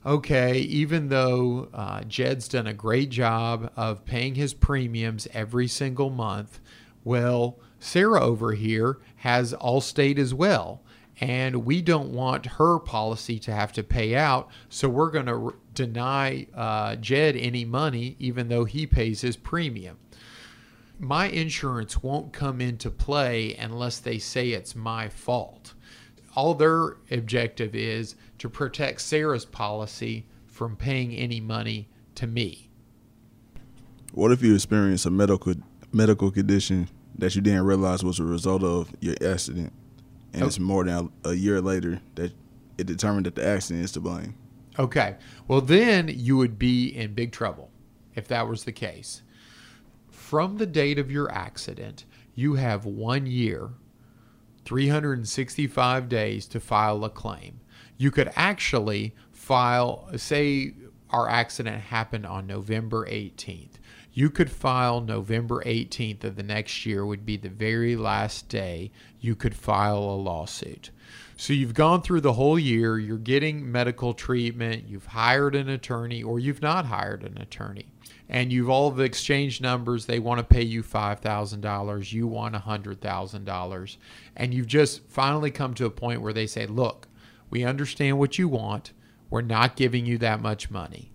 okay, 0.03 0.57
even 0.57 1.09
though 1.09 1.69
uh, 1.73 2.01
Jed's 2.03 2.47
done 2.47 2.65
a 2.65 2.73
great 2.73 3.09
job 3.09 3.71
of 3.75 4.05
paying 4.05 4.33
his 4.33 4.55
premiums 4.55 5.27
every 5.33 5.67
single 5.67 6.09
month, 6.09 6.59
well, 7.03 7.59
Sarah 7.79 8.21
over 8.21 8.53
here 8.53 8.97
has 9.17 9.53
Allstate 9.53 10.17
as 10.17 10.33
well. 10.33 10.81
And 11.21 11.65
we 11.65 11.81
don't 11.81 12.09
want 12.09 12.45
her 12.45 12.79
policy 12.79 13.37
to 13.39 13.53
have 13.53 13.71
to 13.73 13.83
pay 13.83 14.15
out, 14.15 14.49
so 14.67 14.89
we're 14.89 15.11
going 15.11 15.27
to 15.27 15.53
deny 15.73 16.47
uh, 16.53 16.95
Jed 16.97 17.37
any 17.37 17.63
money, 17.63 18.15
even 18.19 18.49
though 18.49 18.65
he 18.65 18.85
pays 18.87 19.21
his 19.21 19.37
premium 19.37 19.97
my 20.99 21.27
insurance 21.27 22.01
won't 22.01 22.31
come 22.33 22.61
into 22.61 22.89
play 22.89 23.55
unless 23.55 23.99
they 23.99 24.17
say 24.17 24.51
it's 24.51 24.75
my 24.75 25.09
fault. 25.09 25.73
All 26.35 26.53
their 26.53 26.97
objective 27.11 27.75
is 27.75 28.15
to 28.39 28.49
protect 28.49 29.01
Sarah's 29.01 29.45
policy 29.45 30.25
from 30.47 30.75
paying 30.75 31.13
any 31.13 31.39
money 31.39 31.89
to 32.15 32.27
me. 32.27 32.69
What 34.13 34.31
if 34.31 34.41
you 34.41 34.53
experience 34.55 35.05
a 35.05 35.11
medical 35.11 35.55
medical 35.91 36.31
condition 36.31 36.89
that 37.17 37.35
you 37.35 37.41
didn't 37.41 37.65
realize 37.65 38.03
was 38.03 38.19
a 38.19 38.23
result 38.23 38.63
of 38.63 38.93
your 38.99 39.15
accident, 39.25 39.71
and 40.33 40.43
Oh. 40.43 40.47
it's 40.47 40.59
more 40.59 40.83
than 40.83 41.09
a 41.23 41.33
year 41.33 41.61
later 41.61 42.01
that 42.15 42.33
it 42.77 42.87
determined 42.87 43.25
that 43.25 43.35
the 43.35 43.45
accident 43.45 43.85
is 43.85 43.91
to 43.93 44.01
blame? 44.01 44.35
Okay. 44.77 45.15
Well, 45.47 45.61
then 45.61 46.09
you 46.09 46.35
would 46.35 46.59
be 46.59 46.87
in 46.87 47.13
big 47.13 47.31
trouble 47.31 47.69
if 48.13 48.27
that 48.27 48.47
was 48.49 48.65
the 48.65 48.73
case. 48.73 49.21
From 50.25 50.57
the 50.57 50.65
date 50.65 50.97
of 50.97 51.11
your 51.11 51.31
accident, 51.31 52.03
you 52.33 52.55
have 52.55 52.83
one 52.83 53.27
year, 53.27 53.69
365 54.65 56.09
days 56.09 56.47
to 56.47 56.59
file 56.59 57.05
a 57.05 57.11
claim. 57.11 57.59
You 57.95 58.09
could 58.09 58.31
actually 58.35 59.13
file, 59.31 60.09
say, 60.17 60.73
our 61.11 61.29
accident 61.29 61.79
happened 61.79 62.25
on 62.25 62.47
November 62.47 63.05
18th. 63.05 63.73
You 64.13 64.31
could 64.31 64.49
file 64.49 64.99
November 64.99 65.63
18th 65.63 66.23
of 66.23 66.37
the 66.37 66.41
next 66.41 66.87
year, 66.87 67.05
would 67.05 67.23
be 67.23 67.37
the 67.37 67.47
very 67.47 67.95
last 67.95 68.49
day 68.49 68.89
you 69.19 69.35
could 69.35 69.53
file 69.53 69.99
a 69.99 70.17
lawsuit. 70.17 70.89
So 71.37 71.51
you've 71.51 71.73
gone 71.73 72.01
through 72.01 72.21
the 72.21 72.33
whole 72.33 72.57
year, 72.57 72.97
you're 72.97 73.17
getting 73.17 73.69
medical 73.69 74.13
treatment, 74.13 74.87
you've 74.87 75.07
hired 75.07 75.53
an 75.53 75.67
attorney, 75.67 76.23
or 76.23 76.39
you've 76.39 76.61
not 76.61 76.85
hired 76.85 77.23
an 77.23 77.37
attorney. 77.37 77.87
And 78.29 78.51
you've 78.51 78.69
all 78.69 78.87
of 78.87 78.99
exchanged 78.99 79.61
numbers. 79.61 80.05
They 80.05 80.17
want 80.17 80.39
to 80.39 80.43
pay 80.43 80.63
you 80.63 80.81
$5,000. 80.81 82.13
You 82.13 82.25
want 82.25 82.55
$100,000. 82.55 83.97
And 84.35 84.53
you've 84.53 84.67
just 84.67 85.07
finally 85.09 85.51
come 85.51 85.73
to 85.75 85.85
a 85.85 85.91
point 85.91 86.21
where 86.21 86.33
they 86.33 86.47
say, 86.47 86.65
look, 86.65 87.07
we 87.49 87.63
understand 87.63 88.17
what 88.17 88.39
you 88.39 88.47
want. 88.47 88.93
We're 89.29 89.41
not 89.41 89.75
giving 89.75 90.05
you 90.05 90.17
that 90.19 90.41
much 90.41 90.71
money. 90.71 91.11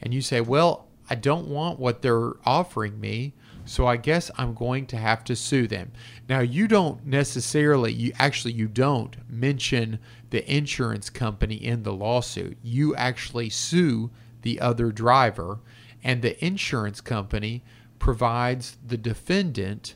And 0.00 0.12
you 0.12 0.20
say, 0.20 0.40
well, 0.40 0.88
I 1.10 1.14
don't 1.14 1.48
want 1.48 1.78
what 1.78 2.02
they're 2.02 2.32
offering 2.44 3.00
me. 3.00 3.34
So 3.68 3.86
I 3.86 3.96
guess 3.96 4.30
I'm 4.38 4.54
going 4.54 4.86
to 4.86 4.96
have 4.96 5.24
to 5.24 5.36
sue 5.36 5.66
them. 5.66 5.92
Now 6.28 6.40
you 6.40 6.66
don't 6.66 7.04
necessarily 7.06 7.92
you 7.92 8.12
actually 8.18 8.54
you 8.54 8.66
don't 8.66 9.16
mention 9.28 9.98
the 10.30 10.50
insurance 10.50 11.10
company 11.10 11.56
in 11.56 11.82
the 11.82 11.92
lawsuit. 11.92 12.56
You 12.62 12.96
actually 12.96 13.50
sue 13.50 14.10
the 14.42 14.60
other 14.60 14.90
driver 14.90 15.60
and 16.02 16.22
the 16.22 16.42
insurance 16.44 17.00
company 17.00 17.62
provides 17.98 18.78
the 18.86 18.96
defendant 18.96 19.94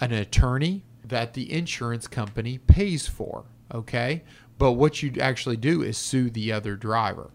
an 0.00 0.12
attorney 0.12 0.84
that 1.04 1.34
the 1.34 1.52
insurance 1.52 2.08
company 2.08 2.58
pays 2.58 3.06
for, 3.06 3.44
okay? 3.72 4.24
But 4.58 4.72
what 4.72 5.02
you 5.02 5.12
actually 5.20 5.56
do 5.56 5.82
is 5.82 5.96
sue 5.96 6.30
the 6.30 6.52
other 6.52 6.74
driver. 6.74 7.30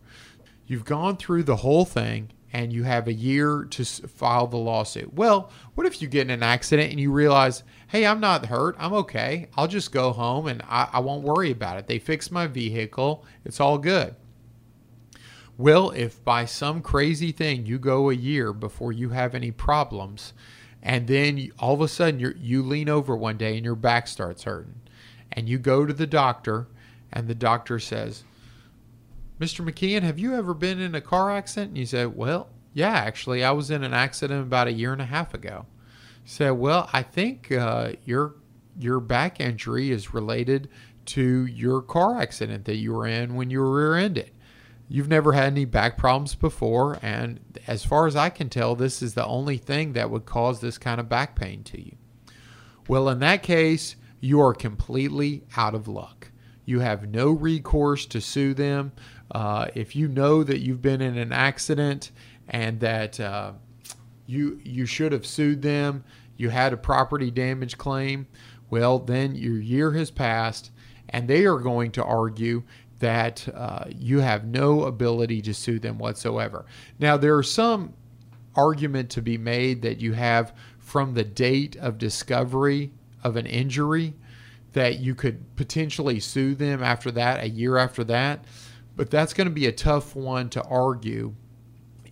You've 0.65 0.85
gone 0.85 1.15
through 1.17 1.43
the 1.43 1.57
whole 1.57 1.85
thing 1.85 2.31
and 2.55 2.71
you 2.71 2.83
have 2.83 3.09
a 3.09 3.13
year 3.13 3.67
to 3.69 3.83
file 3.83 4.47
the 4.47 4.55
lawsuit. 4.55 5.13
Well, 5.13 5.51
what 5.74 5.85
if 5.85 6.01
you 6.01 6.07
get 6.07 6.21
in 6.21 6.29
an 6.29 6.41
accident 6.41 6.89
and 6.89 7.01
you 7.01 7.12
realize, 7.12 7.63
hey, 7.89 8.05
I'm 8.05 8.21
not 8.21 8.45
hurt. 8.45 8.77
I'm 8.79 8.93
okay. 8.93 9.50
I'll 9.57 9.67
just 9.67 9.91
go 9.91 10.13
home 10.13 10.47
and 10.47 10.62
I, 10.62 10.88
I 10.93 11.00
won't 11.01 11.24
worry 11.24 11.51
about 11.51 11.77
it. 11.77 11.88
They 11.88 12.00
fixed 12.00 12.31
my 12.31 12.47
vehicle. 12.47 13.25
It's 13.43 13.59
all 13.59 13.77
good. 13.77 14.15
Well, 15.57 15.91
if 15.91 16.24
by 16.24 16.45
some 16.45 16.81
crazy 16.81 17.33
thing 17.33 17.65
you 17.65 17.77
go 17.77 18.09
a 18.09 18.15
year 18.15 18.53
before 18.53 18.93
you 18.93 19.09
have 19.09 19.35
any 19.35 19.51
problems, 19.51 20.31
and 20.81 21.07
then 21.07 21.35
you, 21.35 21.51
all 21.59 21.74
of 21.74 21.81
a 21.81 21.89
sudden 21.89 22.21
you 22.21 22.35
you 22.39 22.63
lean 22.63 22.88
over 22.88 23.17
one 23.17 23.35
day 23.35 23.57
and 23.57 23.65
your 23.65 23.75
back 23.75 24.07
starts 24.07 24.43
hurting, 24.43 24.75
and 25.29 25.50
you 25.50 25.57
go 25.57 25.85
to 25.85 25.93
the 25.93 26.07
doctor, 26.07 26.67
and 27.12 27.27
the 27.27 27.35
doctor 27.35 27.79
says, 27.79 28.24
Mr. 29.39 29.69
McKeon, 29.69 30.01
have 30.03 30.17
you 30.17 30.33
ever 30.33 30.53
been 30.53 30.79
in 30.79 30.95
a 30.95 31.01
car 31.01 31.29
accident? 31.29 31.69
And 31.69 31.77
you 31.77 31.85
say, 31.85 32.05
Well, 32.05 32.49
yeah, 32.73 32.93
actually, 32.93 33.43
I 33.43 33.51
was 33.51 33.69
in 33.69 33.83
an 33.83 33.93
accident 33.93 34.41
about 34.41 34.67
a 34.67 34.73
year 34.73 34.93
and 34.93 35.01
a 35.01 35.05
half 35.05 35.33
ago. 35.33 35.65
You 36.23 36.29
say, 36.29 36.51
Well, 36.51 36.89
I 36.93 37.03
think 37.03 37.51
uh, 37.51 37.93
your 38.05 38.35
your 38.77 38.99
back 38.99 39.39
injury 39.39 39.91
is 39.91 40.13
related 40.13 40.69
to 41.05 41.45
your 41.45 41.81
car 41.81 42.19
accident 42.19 42.65
that 42.65 42.75
you 42.75 42.93
were 42.93 43.07
in 43.07 43.35
when 43.35 43.49
you 43.49 43.59
were 43.59 43.73
rear-ended. 43.73 44.31
You've 44.87 45.07
never 45.07 45.33
had 45.33 45.45
any 45.45 45.65
back 45.65 45.97
problems 45.97 46.35
before, 46.35 46.99
and 47.01 47.39
as 47.67 47.85
far 47.85 48.05
as 48.07 48.15
I 48.15 48.29
can 48.29 48.49
tell, 48.49 48.75
this 48.75 49.01
is 49.01 49.13
the 49.13 49.25
only 49.25 49.57
thing 49.57 49.93
that 49.93 50.11
would 50.11 50.25
cause 50.25 50.59
this 50.59 50.77
kind 50.77 50.99
of 50.99 51.09
back 51.09 51.35
pain 51.35 51.63
to 51.65 51.81
you. 51.81 51.95
Well, 52.87 53.09
in 53.09 53.19
that 53.19 53.43
case, 53.43 53.95
you 54.19 54.41
are 54.41 54.53
completely 54.53 55.43
out 55.57 55.73
of 55.73 55.87
luck. 55.87 56.31
You 56.65 56.79
have 56.79 57.09
no 57.09 57.29
recourse 57.29 58.05
to 58.07 58.19
sue 58.19 58.53
them. 58.53 58.91
Uh, 59.32 59.67
if 59.75 59.96
you 59.96 60.08
know 60.08 60.44
that 60.44 60.60
you've 60.60 60.82
been 60.82 61.01
in 61.01 61.17
an 61.17 61.34
accident 61.34 62.12
and 62.48 62.79
that 62.79 63.20
uh, 63.20 63.51
you 64.27 64.60
you 64.63 64.86
should 64.86 65.12
have 65.12 65.25
sued 65.25 65.62
them, 65.62 66.03
you 66.38 66.50
had 66.50 66.74
a 66.74 66.77
property 66.77 67.32
damage 67.32 67.77
claim, 67.77 68.27
well, 68.70 69.00
then 69.00 69.36
your 69.36 69.60
year 69.60 69.91
has 69.94 70.12
passed, 70.12 70.72
and 71.10 71.27
they 71.27 71.46
are 71.46 71.60
going 71.60 71.91
to 71.91 72.03
argue 72.03 72.63
that 73.00 73.48
uh, 73.53 73.86
you 73.89 74.20
have 74.20 74.46
no 74.46 74.84
ability 74.84 75.41
to 75.41 75.53
sue 75.53 75.79
them 75.79 75.98
whatsoever. 75.98 76.65
Now, 77.00 77.17
there 77.17 77.36
are 77.36 77.44
some 77.44 77.94
argument 78.55 79.10
to 79.12 79.22
be 79.22 79.38
made 79.38 79.82
that 79.82 80.00
you 80.00 80.13
have 80.13 80.53
from 80.79 81.13
the 81.13 81.24
date 81.24 81.75
of 81.75 81.98
discovery 81.98 82.91
of 83.24 83.36
an 83.36 83.46
injury 83.46 84.13
that 84.74 85.00
you 85.00 85.15
could 85.15 85.55
potentially 85.55 86.20
sue 86.20 86.55
them 86.55 86.84
after 86.84 87.12
that, 87.12 87.44
a 87.44 87.50
year 87.50 87.77
after 87.77 88.03
that. 88.03 88.46
But 88.95 89.09
that's 89.09 89.33
going 89.33 89.47
to 89.47 89.53
be 89.53 89.67
a 89.67 89.71
tough 89.71 90.15
one 90.15 90.49
to 90.51 90.63
argue 90.63 91.35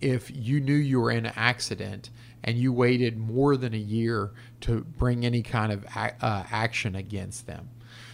if 0.00 0.30
you 0.34 0.60
knew 0.60 0.74
you 0.74 1.00
were 1.00 1.10
in 1.10 1.26
an 1.26 1.32
accident 1.34 2.10
and 2.42 2.58
you 2.58 2.72
waited 2.72 3.16
more 3.16 3.56
than 3.56 3.72
a 3.72 3.78
year 3.78 4.32
to 4.60 4.82
bring 4.82 5.24
any 5.24 5.42
kind 5.42 5.72
of 5.72 5.84
a- 5.96 6.24
uh, 6.24 6.44
action 6.50 6.94
against 6.94 7.46
them. 7.46 7.70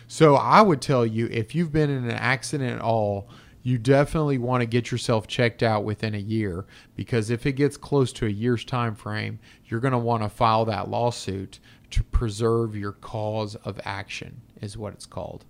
So 0.06 0.36
I 0.36 0.60
would 0.60 0.80
tell 0.80 1.04
you 1.04 1.26
if 1.30 1.54
you've 1.54 1.72
been 1.72 1.90
in 1.90 2.04
an 2.04 2.10
accident 2.10 2.76
at 2.76 2.80
all, 2.80 3.28
you 3.62 3.76
definitely 3.76 4.38
want 4.38 4.62
to 4.62 4.66
get 4.66 4.90
yourself 4.90 5.26
checked 5.26 5.62
out 5.62 5.84
within 5.84 6.14
a 6.14 6.18
year 6.18 6.64
because 6.94 7.30
if 7.30 7.44
it 7.44 7.52
gets 7.52 7.76
close 7.76 8.12
to 8.14 8.26
a 8.26 8.30
year's 8.30 8.64
time 8.64 8.94
frame, 8.94 9.38
you're 9.66 9.80
going 9.80 9.92
to 9.92 9.98
want 9.98 10.22
to 10.22 10.28
file 10.28 10.64
that 10.64 10.88
lawsuit 10.88 11.58
to 11.90 12.02
preserve 12.04 12.74
your 12.74 12.92
cause 12.92 13.56
of 13.56 13.80
action 13.84 14.40
is 14.60 14.76
what 14.76 14.92
it's 14.94 15.06
called. 15.06 15.44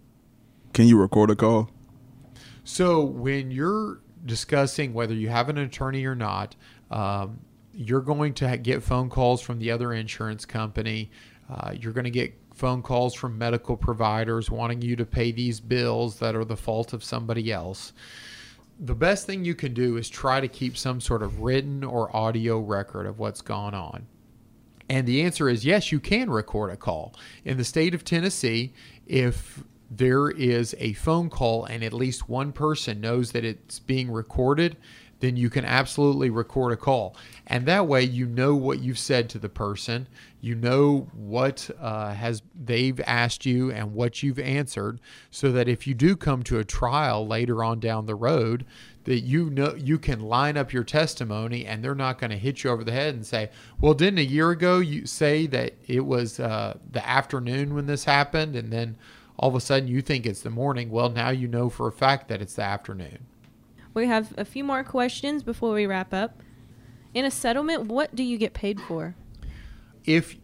Can 0.73 0.87
you 0.87 0.99
record 0.99 1.31
a 1.31 1.37
call? 1.37 1.71
So 2.73 3.03
when 3.03 3.51
you're 3.51 3.99
discussing 4.27 4.95
whether 4.95 5.13
you 5.13 5.29
have 5.29 5.49
an 5.49 5.59
attorney 5.59 6.05
or 6.05 6.15
not, 6.15 6.55
um, 6.93 7.41
you're 7.75 8.01
going 8.01 8.33
to 8.35 8.57
get 8.59 8.81
phone 8.81 9.11
calls 9.11 9.43
from 9.43 9.59
the 9.59 9.73
other 9.73 9.93
insurance 9.93 10.45
company. 10.45 11.11
Uh, 11.53 11.73
you're 11.73 11.93
going 11.93 12.05
to 12.05 12.13
get 12.13 12.33
phone 12.55 12.81
calls 12.81 13.13
from 13.13 13.37
medical 13.37 13.77
providers 13.77 14.53
wanting 14.53 14.81
you 14.83 14.95
to 14.95 15.05
pay 15.05 15.33
these 15.33 15.59
bills 15.59 16.21
that 16.21 16.37
are 16.37 16.45
the 16.45 16.57
fault 16.57 16.93
of 16.93 17.03
somebody 17.03 17.51
else. 17.51 17.93
The 18.79 18.95
best 18.95 19.27
thing 19.27 19.45
you 19.45 19.57
can 19.57 19.75
do 19.75 19.97
is 19.97 20.09
try 20.09 20.41
to 20.41 20.47
keep 20.47 20.77
some 20.77 21.01
sort 21.01 21.25
of 21.25 21.41
written 21.41 21.83
or 21.83 22.15
audio 22.17 22.61
record 22.61 23.07
of 23.07 23.19
what's 23.19 23.41
gone 23.41 23.75
on. 23.75 24.07
And 24.89 25.09
the 25.09 25.23
answer 25.23 25.49
is 25.49 25.65
yes, 25.65 25.91
you 25.91 25.99
can 25.99 26.31
record 26.31 26.71
a 26.71 26.77
call. 26.77 27.17
In 27.45 27.57
the 27.57 27.65
state 27.65 27.95
of 27.95 28.05
Tennessee, 28.05 28.73
if 29.09 29.65
there 29.91 30.31
is 30.31 30.75
a 30.79 30.93
phone 30.95 31.29
call 31.29 31.65
and 31.65 31.83
at 31.83 31.93
least 31.93 32.29
one 32.29 32.53
person 32.53 33.01
knows 33.01 33.33
that 33.33 33.45
it's 33.45 33.81
being 33.81 34.11
recorded, 34.11 34.77
then 35.21 35.37
you 35.37 35.51
can 35.51 35.65
absolutely 35.65 36.31
record 36.31 36.73
a 36.73 36.77
call. 36.77 37.15
And 37.47 37.67
that 37.67 37.87
way 37.87 38.03
you 38.03 38.27
know 38.27 38.55
what 38.55 38.81
you've 38.81 38.99
said 38.99 39.29
to 39.31 39.39
the 39.39 39.49
person, 39.49 40.09
you 40.41 40.55
know 40.55 41.09
what 41.13 41.71
uh, 41.79 42.15
has 42.15 42.43
they've 42.55 43.01
asked 43.01 43.45
you 43.45 43.71
and 43.71 43.93
what 43.95 44.23
you've 44.23 44.39
answered, 44.39 45.01
so 45.31 45.53
that 45.53 45.69
if 45.69 45.87
you 45.87 45.95
do 45.95 46.17
come 46.17 46.43
to 46.45 46.59
a 46.59 46.65
trial 46.65 47.27
later 47.27 47.63
on 47.63 47.81
down 47.81 48.07
the 48.07 48.15
road, 48.15 48.65
that 49.05 49.21
you 49.21 49.51
know 49.51 49.75
you 49.75 49.99
can 49.99 50.21
line 50.21 50.57
up 50.57 50.73
your 50.73 50.85
testimony 50.85 51.67
and 51.67 51.85
they're 51.85 51.95
not 51.95 52.19
going 52.19 52.31
to 52.31 52.39
hit 52.39 52.65
you 52.65 52.71
over 52.71 52.85
the 52.85 52.93
head 52.93 53.15
and 53.15 53.27
say, 53.27 53.51
"Well, 53.81 53.95
didn't 53.95 54.21
a 54.21 54.23
year 54.23 54.51
ago 54.51 54.79
you 54.79 55.05
say 55.05 55.47
that 55.49 55.75
it 55.87 56.05
was 56.07 56.41
uh, 56.41 56.79
the 56.91 57.07
afternoon 57.07 57.75
when 57.75 57.87
this 57.87 58.05
happened?" 58.05 58.57
And 58.57 58.73
then 58.73 58.97
all 59.41 59.49
of 59.49 59.55
a 59.55 59.61
sudden 59.61 59.89
you 59.89 60.03
think 60.03 60.27
it's 60.27 60.43
the 60.43 60.51
morning. 60.51 60.91
Well, 60.91 61.09
now 61.09 61.31
you 61.31 61.49
know 61.49 61.71
for 61.71 61.89
a 61.89 61.93
fact 61.93 62.29
that 62.29 62.43
it's 62.43 62.55
the 62.55 62.63
afternoon. 62.63 63.27
We 63.95 64.07
have 64.07 64.35
a 64.37 64.45
few 64.45 64.63
more 64.63 64.85
questions 64.85 65.43
before 65.43 65.73
we 65.73 65.87
wrap 65.87 66.13
up. 66.13 66.43
In 67.15 67.25
a 67.25 67.31
settlement, 67.31 67.87
what 67.87 68.15
do 68.15 68.23
you 68.23 68.37
get 68.37 68.53
paid 68.53 68.79
for? 68.83 69.17
If 70.05 70.37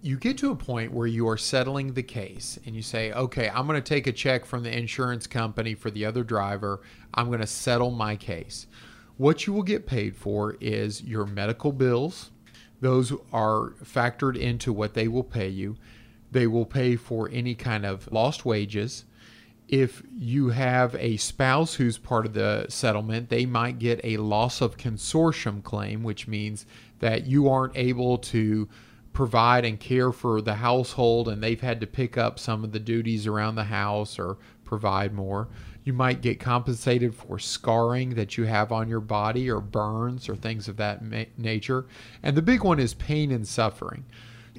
you 0.00 0.16
get 0.16 0.38
to 0.38 0.50
a 0.50 0.56
point 0.56 0.92
where 0.92 1.06
you 1.06 1.28
are 1.28 1.36
settling 1.36 1.92
the 1.92 2.02
case 2.02 2.58
and 2.64 2.74
you 2.74 2.80
say, 2.80 3.12
okay, 3.12 3.50
I'm 3.50 3.66
going 3.66 3.80
to 3.80 3.86
take 3.86 4.06
a 4.06 4.12
check 4.12 4.46
from 4.46 4.62
the 4.62 4.76
insurance 4.76 5.26
company 5.26 5.74
for 5.74 5.90
the 5.90 6.06
other 6.06 6.24
driver, 6.24 6.80
I'm 7.12 7.26
going 7.26 7.40
to 7.40 7.46
settle 7.46 7.90
my 7.90 8.16
case. 8.16 8.66
What 9.18 9.46
you 9.46 9.52
will 9.52 9.62
get 9.62 9.86
paid 9.86 10.16
for 10.16 10.56
is 10.58 11.02
your 11.02 11.26
medical 11.26 11.70
bills. 11.70 12.30
Those 12.80 13.12
are 13.30 13.74
factored 13.84 14.38
into 14.38 14.72
what 14.72 14.94
they 14.94 15.06
will 15.06 15.24
pay 15.24 15.48
you. 15.48 15.76
They 16.30 16.46
will 16.46 16.66
pay 16.66 16.96
for 16.96 17.28
any 17.32 17.54
kind 17.54 17.86
of 17.86 18.10
lost 18.12 18.44
wages. 18.44 19.04
If 19.68 20.02
you 20.16 20.48
have 20.48 20.94
a 20.94 21.18
spouse 21.18 21.74
who's 21.74 21.98
part 21.98 22.24
of 22.24 22.32
the 22.32 22.66
settlement, 22.68 23.28
they 23.28 23.44
might 23.44 23.78
get 23.78 24.00
a 24.02 24.16
loss 24.16 24.60
of 24.60 24.78
consortium 24.78 25.62
claim, 25.62 26.02
which 26.02 26.26
means 26.26 26.64
that 27.00 27.26
you 27.26 27.48
aren't 27.48 27.76
able 27.76 28.18
to 28.18 28.68
provide 29.12 29.64
and 29.64 29.80
care 29.80 30.12
for 30.12 30.40
the 30.40 30.54
household 30.54 31.28
and 31.28 31.42
they've 31.42 31.60
had 31.60 31.80
to 31.80 31.86
pick 31.86 32.16
up 32.16 32.38
some 32.38 32.62
of 32.62 32.70
the 32.70 32.78
duties 32.78 33.26
around 33.26 33.56
the 33.56 33.64
house 33.64 34.18
or 34.18 34.38
provide 34.64 35.12
more. 35.12 35.48
You 35.82 35.92
might 35.92 36.20
get 36.20 36.38
compensated 36.38 37.14
for 37.14 37.38
scarring 37.38 38.10
that 38.10 38.36
you 38.36 38.44
have 38.44 38.70
on 38.70 38.88
your 38.88 39.00
body 39.00 39.50
or 39.50 39.60
burns 39.60 40.28
or 40.28 40.36
things 40.36 40.68
of 40.68 40.76
that 40.76 41.02
ma- 41.02 41.24
nature. 41.36 41.86
And 42.22 42.36
the 42.36 42.42
big 42.42 42.62
one 42.62 42.78
is 42.78 42.94
pain 42.94 43.32
and 43.32 43.48
suffering. 43.48 44.04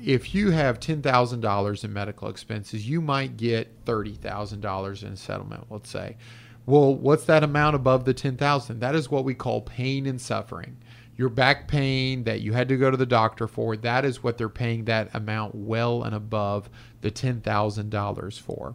If 0.04 0.34
you 0.34 0.52
have 0.52 0.80
$10,000 0.80 1.84
in 1.84 1.94
medical 1.94 2.30
expenses, 2.30 2.88
you 2.88 3.02
might 3.02 3.38
get 3.38 3.86
$30,000 3.86 5.04
in 5.04 5.16
settlement, 5.16 5.66
let's 5.70 5.90
say. 5.90 6.18
Well, 6.66 6.94
what's 6.96 7.26
that 7.26 7.44
amount 7.44 7.76
above 7.76 8.06
the 8.06 8.14
10,000? 8.14 8.80
That 8.80 8.96
is 8.96 9.10
what 9.10 9.24
we 9.24 9.34
call 9.34 9.62
pain 9.62 10.06
and 10.06 10.22
suffering 10.22 10.78
your 11.20 11.28
back 11.28 11.68
pain 11.68 12.24
that 12.24 12.40
you 12.40 12.54
had 12.54 12.70
to 12.70 12.78
go 12.78 12.90
to 12.90 12.96
the 12.96 13.06
doctor 13.06 13.46
for, 13.46 13.76
that 13.76 14.06
is 14.06 14.24
what 14.24 14.38
they're 14.38 14.48
paying 14.48 14.86
that 14.86 15.14
amount 15.14 15.54
well 15.54 16.04
and 16.04 16.16
above 16.16 16.70
the 17.02 17.12
$10,000 17.12 18.40
for. 18.40 18.74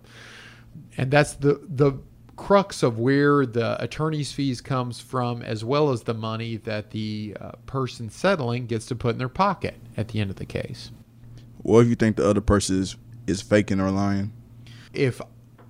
And 0.98 1.10
that's 1.10 1.32
the 1.32 1.58
the 1.66 1.94
crux 2.36 2.82
of 2.82 2.98
where 2.98 3.46
the 3.46 3.82
attorney's 3.82 4.32
fees 4.32 4.60
comes 4.60 5.00
from 5.00 5.40
as 5.40 5.64
well 5.64 5.90
as 5.90 6.02
the 6.02 6.12
money 6.12 6.58
that 6.58 6.90
the 6.90 7.34
uh, 7.40 7.52
person 7.64 8.10
settling 8.10 8.66
gets 8.66 8.84
to 8.86 8.94
put 8.94 9.12
in 9.12 9.18
their 9.18 9.28
pocket 9.30 9.76
at 9.96 10.08
the 10.08 10.20
end 10.20 10.28
of 10.28 10.36
the 10.36 10.44
case. 10.44 10.90
What 11.64 11.80
if 11.80 11.88
you 11.88 11.94
think 11.94 12.16
the 12.16 12.28
other 12.28 12.42
person 12.42 12.78
is, 12.78 12.94
is 13.26 13.40
faking 13.40 13.80
or 13.80 13.90
lying? 13.90 14.32
If 14.92 15.20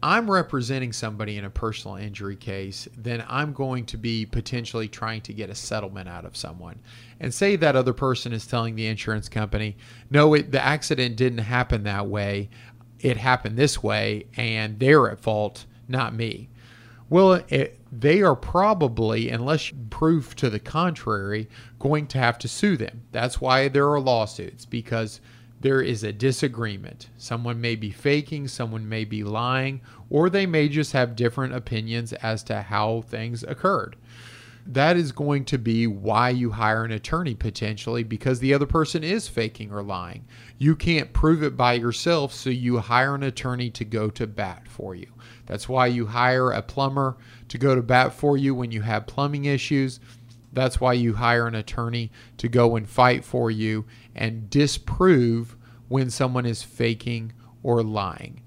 I'm 0.02 0.28
representing 0.28 0.92
somebody 0.92 1.38
in 1.38 1.44
a 1.44 1.50
personal 1.50 1.96
injury 1.96 2.34
case, 2.34 2.88
then 2.98 3.24
I'm 3.28 3.52
going 3.52 3.86
to 3.86 3.96
be 3.96 4.26
potentially 4.26 4.88
trying 4.88 5.20
to 5.22 5.32
get 5.32 5.50
a 5.50 5.54
settlement 5.54 6.08
out 6.08 6.24
of 6.24 6.36
someone. 6.36 6.80
And 7.20 7.32
say 7.32 7.54
that 7.56 7.76
other 7.76 7.92
person 7.92 8.32
is 8.32 8.44
telling 8.44 8.74
the 8.74 8.88
insurance 8.88 9.28
company, 9.28 9.76
no, 10.10 10.34
it, 10.34 10.50
the 10.50 10.62
accident 10.62 11.14
didn't 11.14 11.38
happen 11.38 11.84
that 11.84 12.08
way. 12.08 12.50
It 12.98 13.16
happened 13.16 13.56
this 13.56 13.80
way, 13.80 14.26
and 14.36 14.80
they're 14.80 15.08
at 15.10 15.20
fault, 15.20 15.64
not 15.86 16.12
me. 16.12 16.50
Well, 17.08 17.34
it, 17.48 17.78
they 17.92 18.20
are 18.22 18.34
probably, 18.34 19.30
unless 19.30 19.70
you 19.70 19.78
proof 19.90 20.34
to 20.36 20.50
the 20.50 20.58
contrary, 20.58 21.48
going 21.78 22.08
to 22.08 22.18
have 22.18 22.38
to 22.40 22.48
sue 22.48 22.76
them. 22.76 23.04
That's 23.12 23.40
why 23.40 23.68
there 23.68 23.88
are 23.90 24.00
lawsuits, 24.00 24.64
because 24.64 25.20
there 25.64 25.80
is 25.80 26.04
a 26.04 26.12
disagreement. 26.12 27.08
Someone 27.16 27.58
may 27.58 27.74
be 27.74 27.90
faking, 27.90 28.48
someone 28.48 28.86
may 28.86 29.06
be 29.06 29.24
lying, 29.24 29.80
or 30.10 30.28
they 30.28 30.44
may 30.44 30.68
just 30.68 30.92
have 30.92 31.16
different 31.16 31.54
opinions 31.54 32.12
as 32.12 32.42
to 32.42 32.60
how 32.60 33.00
things 33.00 33.42
occurred. 33.42 33.96
That 34.66 34.98
is 34.98 35.10
going 35.10 35.46
to 35.46 35.56
be 35.56 35.86
why 35.86 36.28
you 36.28 36.50
hire 36.50 36.84
an 36.84 36.90
attorney 36.90 37.34
potentially 37.34 38.02
because 38.02 38.40
the 38.40 38.52
other 38.52 38.66
person 38.66 39.02
is 39.02 39.26
faking 39.26 39.72
or 39.72 39.82
lying. 39.82 40.26
You 40.58 40.76
can't 40.76 41.14
prove 41.14 41.42
it 41.42 41.56
by 41.56 41.72
yourself, 41.74 42.34
so 42.34 42.50
you 42.50 42.76
hire 42.76 43.14
an 43.14 43.22
attorney 43.22 43.70
to 43.70 43.86
go 43.86 44.10
to 44.10 44.26
bat 44.26 44.68
for 44.68 44.94
you. 44.94 45.08
That's 45.46 45.66
why 45.66 45.86
you 45.86 46.04
hire 46.04 46.50
a 46.50 46.60
plumber 46.60 47.16
to 47.48 47.56
go 47.56 47.74
to 47.74 47.82
bat 47.82 48.12
for 48.12 48.36
you 48.36 48.54
when 48.54 48.70
you 48.70 48.82
have 48.82 49.06
plumbing 49.06 49.46
issues. 49.46 49.98
That's 50.52 50.80
why 50.80 50.92
you 50.92 51.14
hire 51.14 51.46
an 51.46 51.56
attorney 51.56 52.12
to 52.36 52.48
go 52.48 52.76
and 52.76 52.88
fight 52.88 53.24
for 53.24 53.50
you 53.50 53.86
and 54.14 54.48
disprove 54.50 55.56
when 55.88 56.10
someone 56.10 56.46
is 56.46 56.62
faking 56.62 57.32
or 57.62 57.82
lying. 57.82 58.42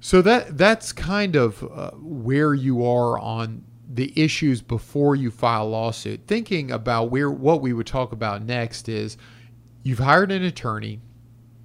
So 0.00 0.22
that 0.22 0.56
that's 0.56 0.92
kind 0.92 1.36
of 1.36 1.62
uh, 1.62 1.90
where 1.96 2.54
you 2.54 2.84
are 2.84 3.18
on 3.18 3.64
the 3.92 4.12
issues 4.16 4.62
before 4.62 5.16
you 5.16 5.30
file 5.30 5.64
a 5.64 5.68
lawsuit. 5.68 6.22
Thinking 6.26 6.70
about 6.70 7.10
where 7.10 7.30
what 7.30 7.60
we 7.60 7.72
would 7.72 7.86
talk 7.86 8.12
about 8.12 8.42
next 8.42 8.88
is 8.88 9.18
you've 9.82 9.98
hired 9.98 10.30
an 10.30 10.44
attorney, 10.44 11.00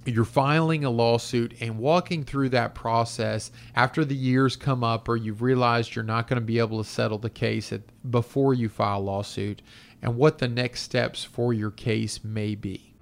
you're 0.04 0.24
filing 0.24 0.84
a 0.84 0.90
lawsuit 0.90 1.54
and 1.60 1.78
walking 1.78 2.24
through 2.24 2.50
that 2.50 2.74
process 2.74 3.50
after 3.74 4.04
the 4.04 4.14
years 4.14 4.54
come 4.54 4.84
up 4.84 5.08
or 5.08 5.16
you've 5.16 5.42
realized 5.42 5.94
you're 5.94 6.04
not 6.04 6.28
going 6.28 6.40
to 6.40 6.44
be 6.46 6.58
able 6.58 6.82
to 6.82 6.88
settle 6.88 7.18
the 7.18 7.30
case 7.30 7.72
at, 7.72 7.82
before 8.10 8.54
you 8.54 8.68
file 8.68 8.98
a 8.98 9.00
lawsuit 9.00 9.62
and 10.02 10.16
what 10.16 10.38
the 10.38 10.48
next 10.48 10.82
steps 10.82 11.24
for 11.24 11.52
your 11.52 11.70
case 11.70 12.22
may 12.22 12.54
be. 12.54 12.92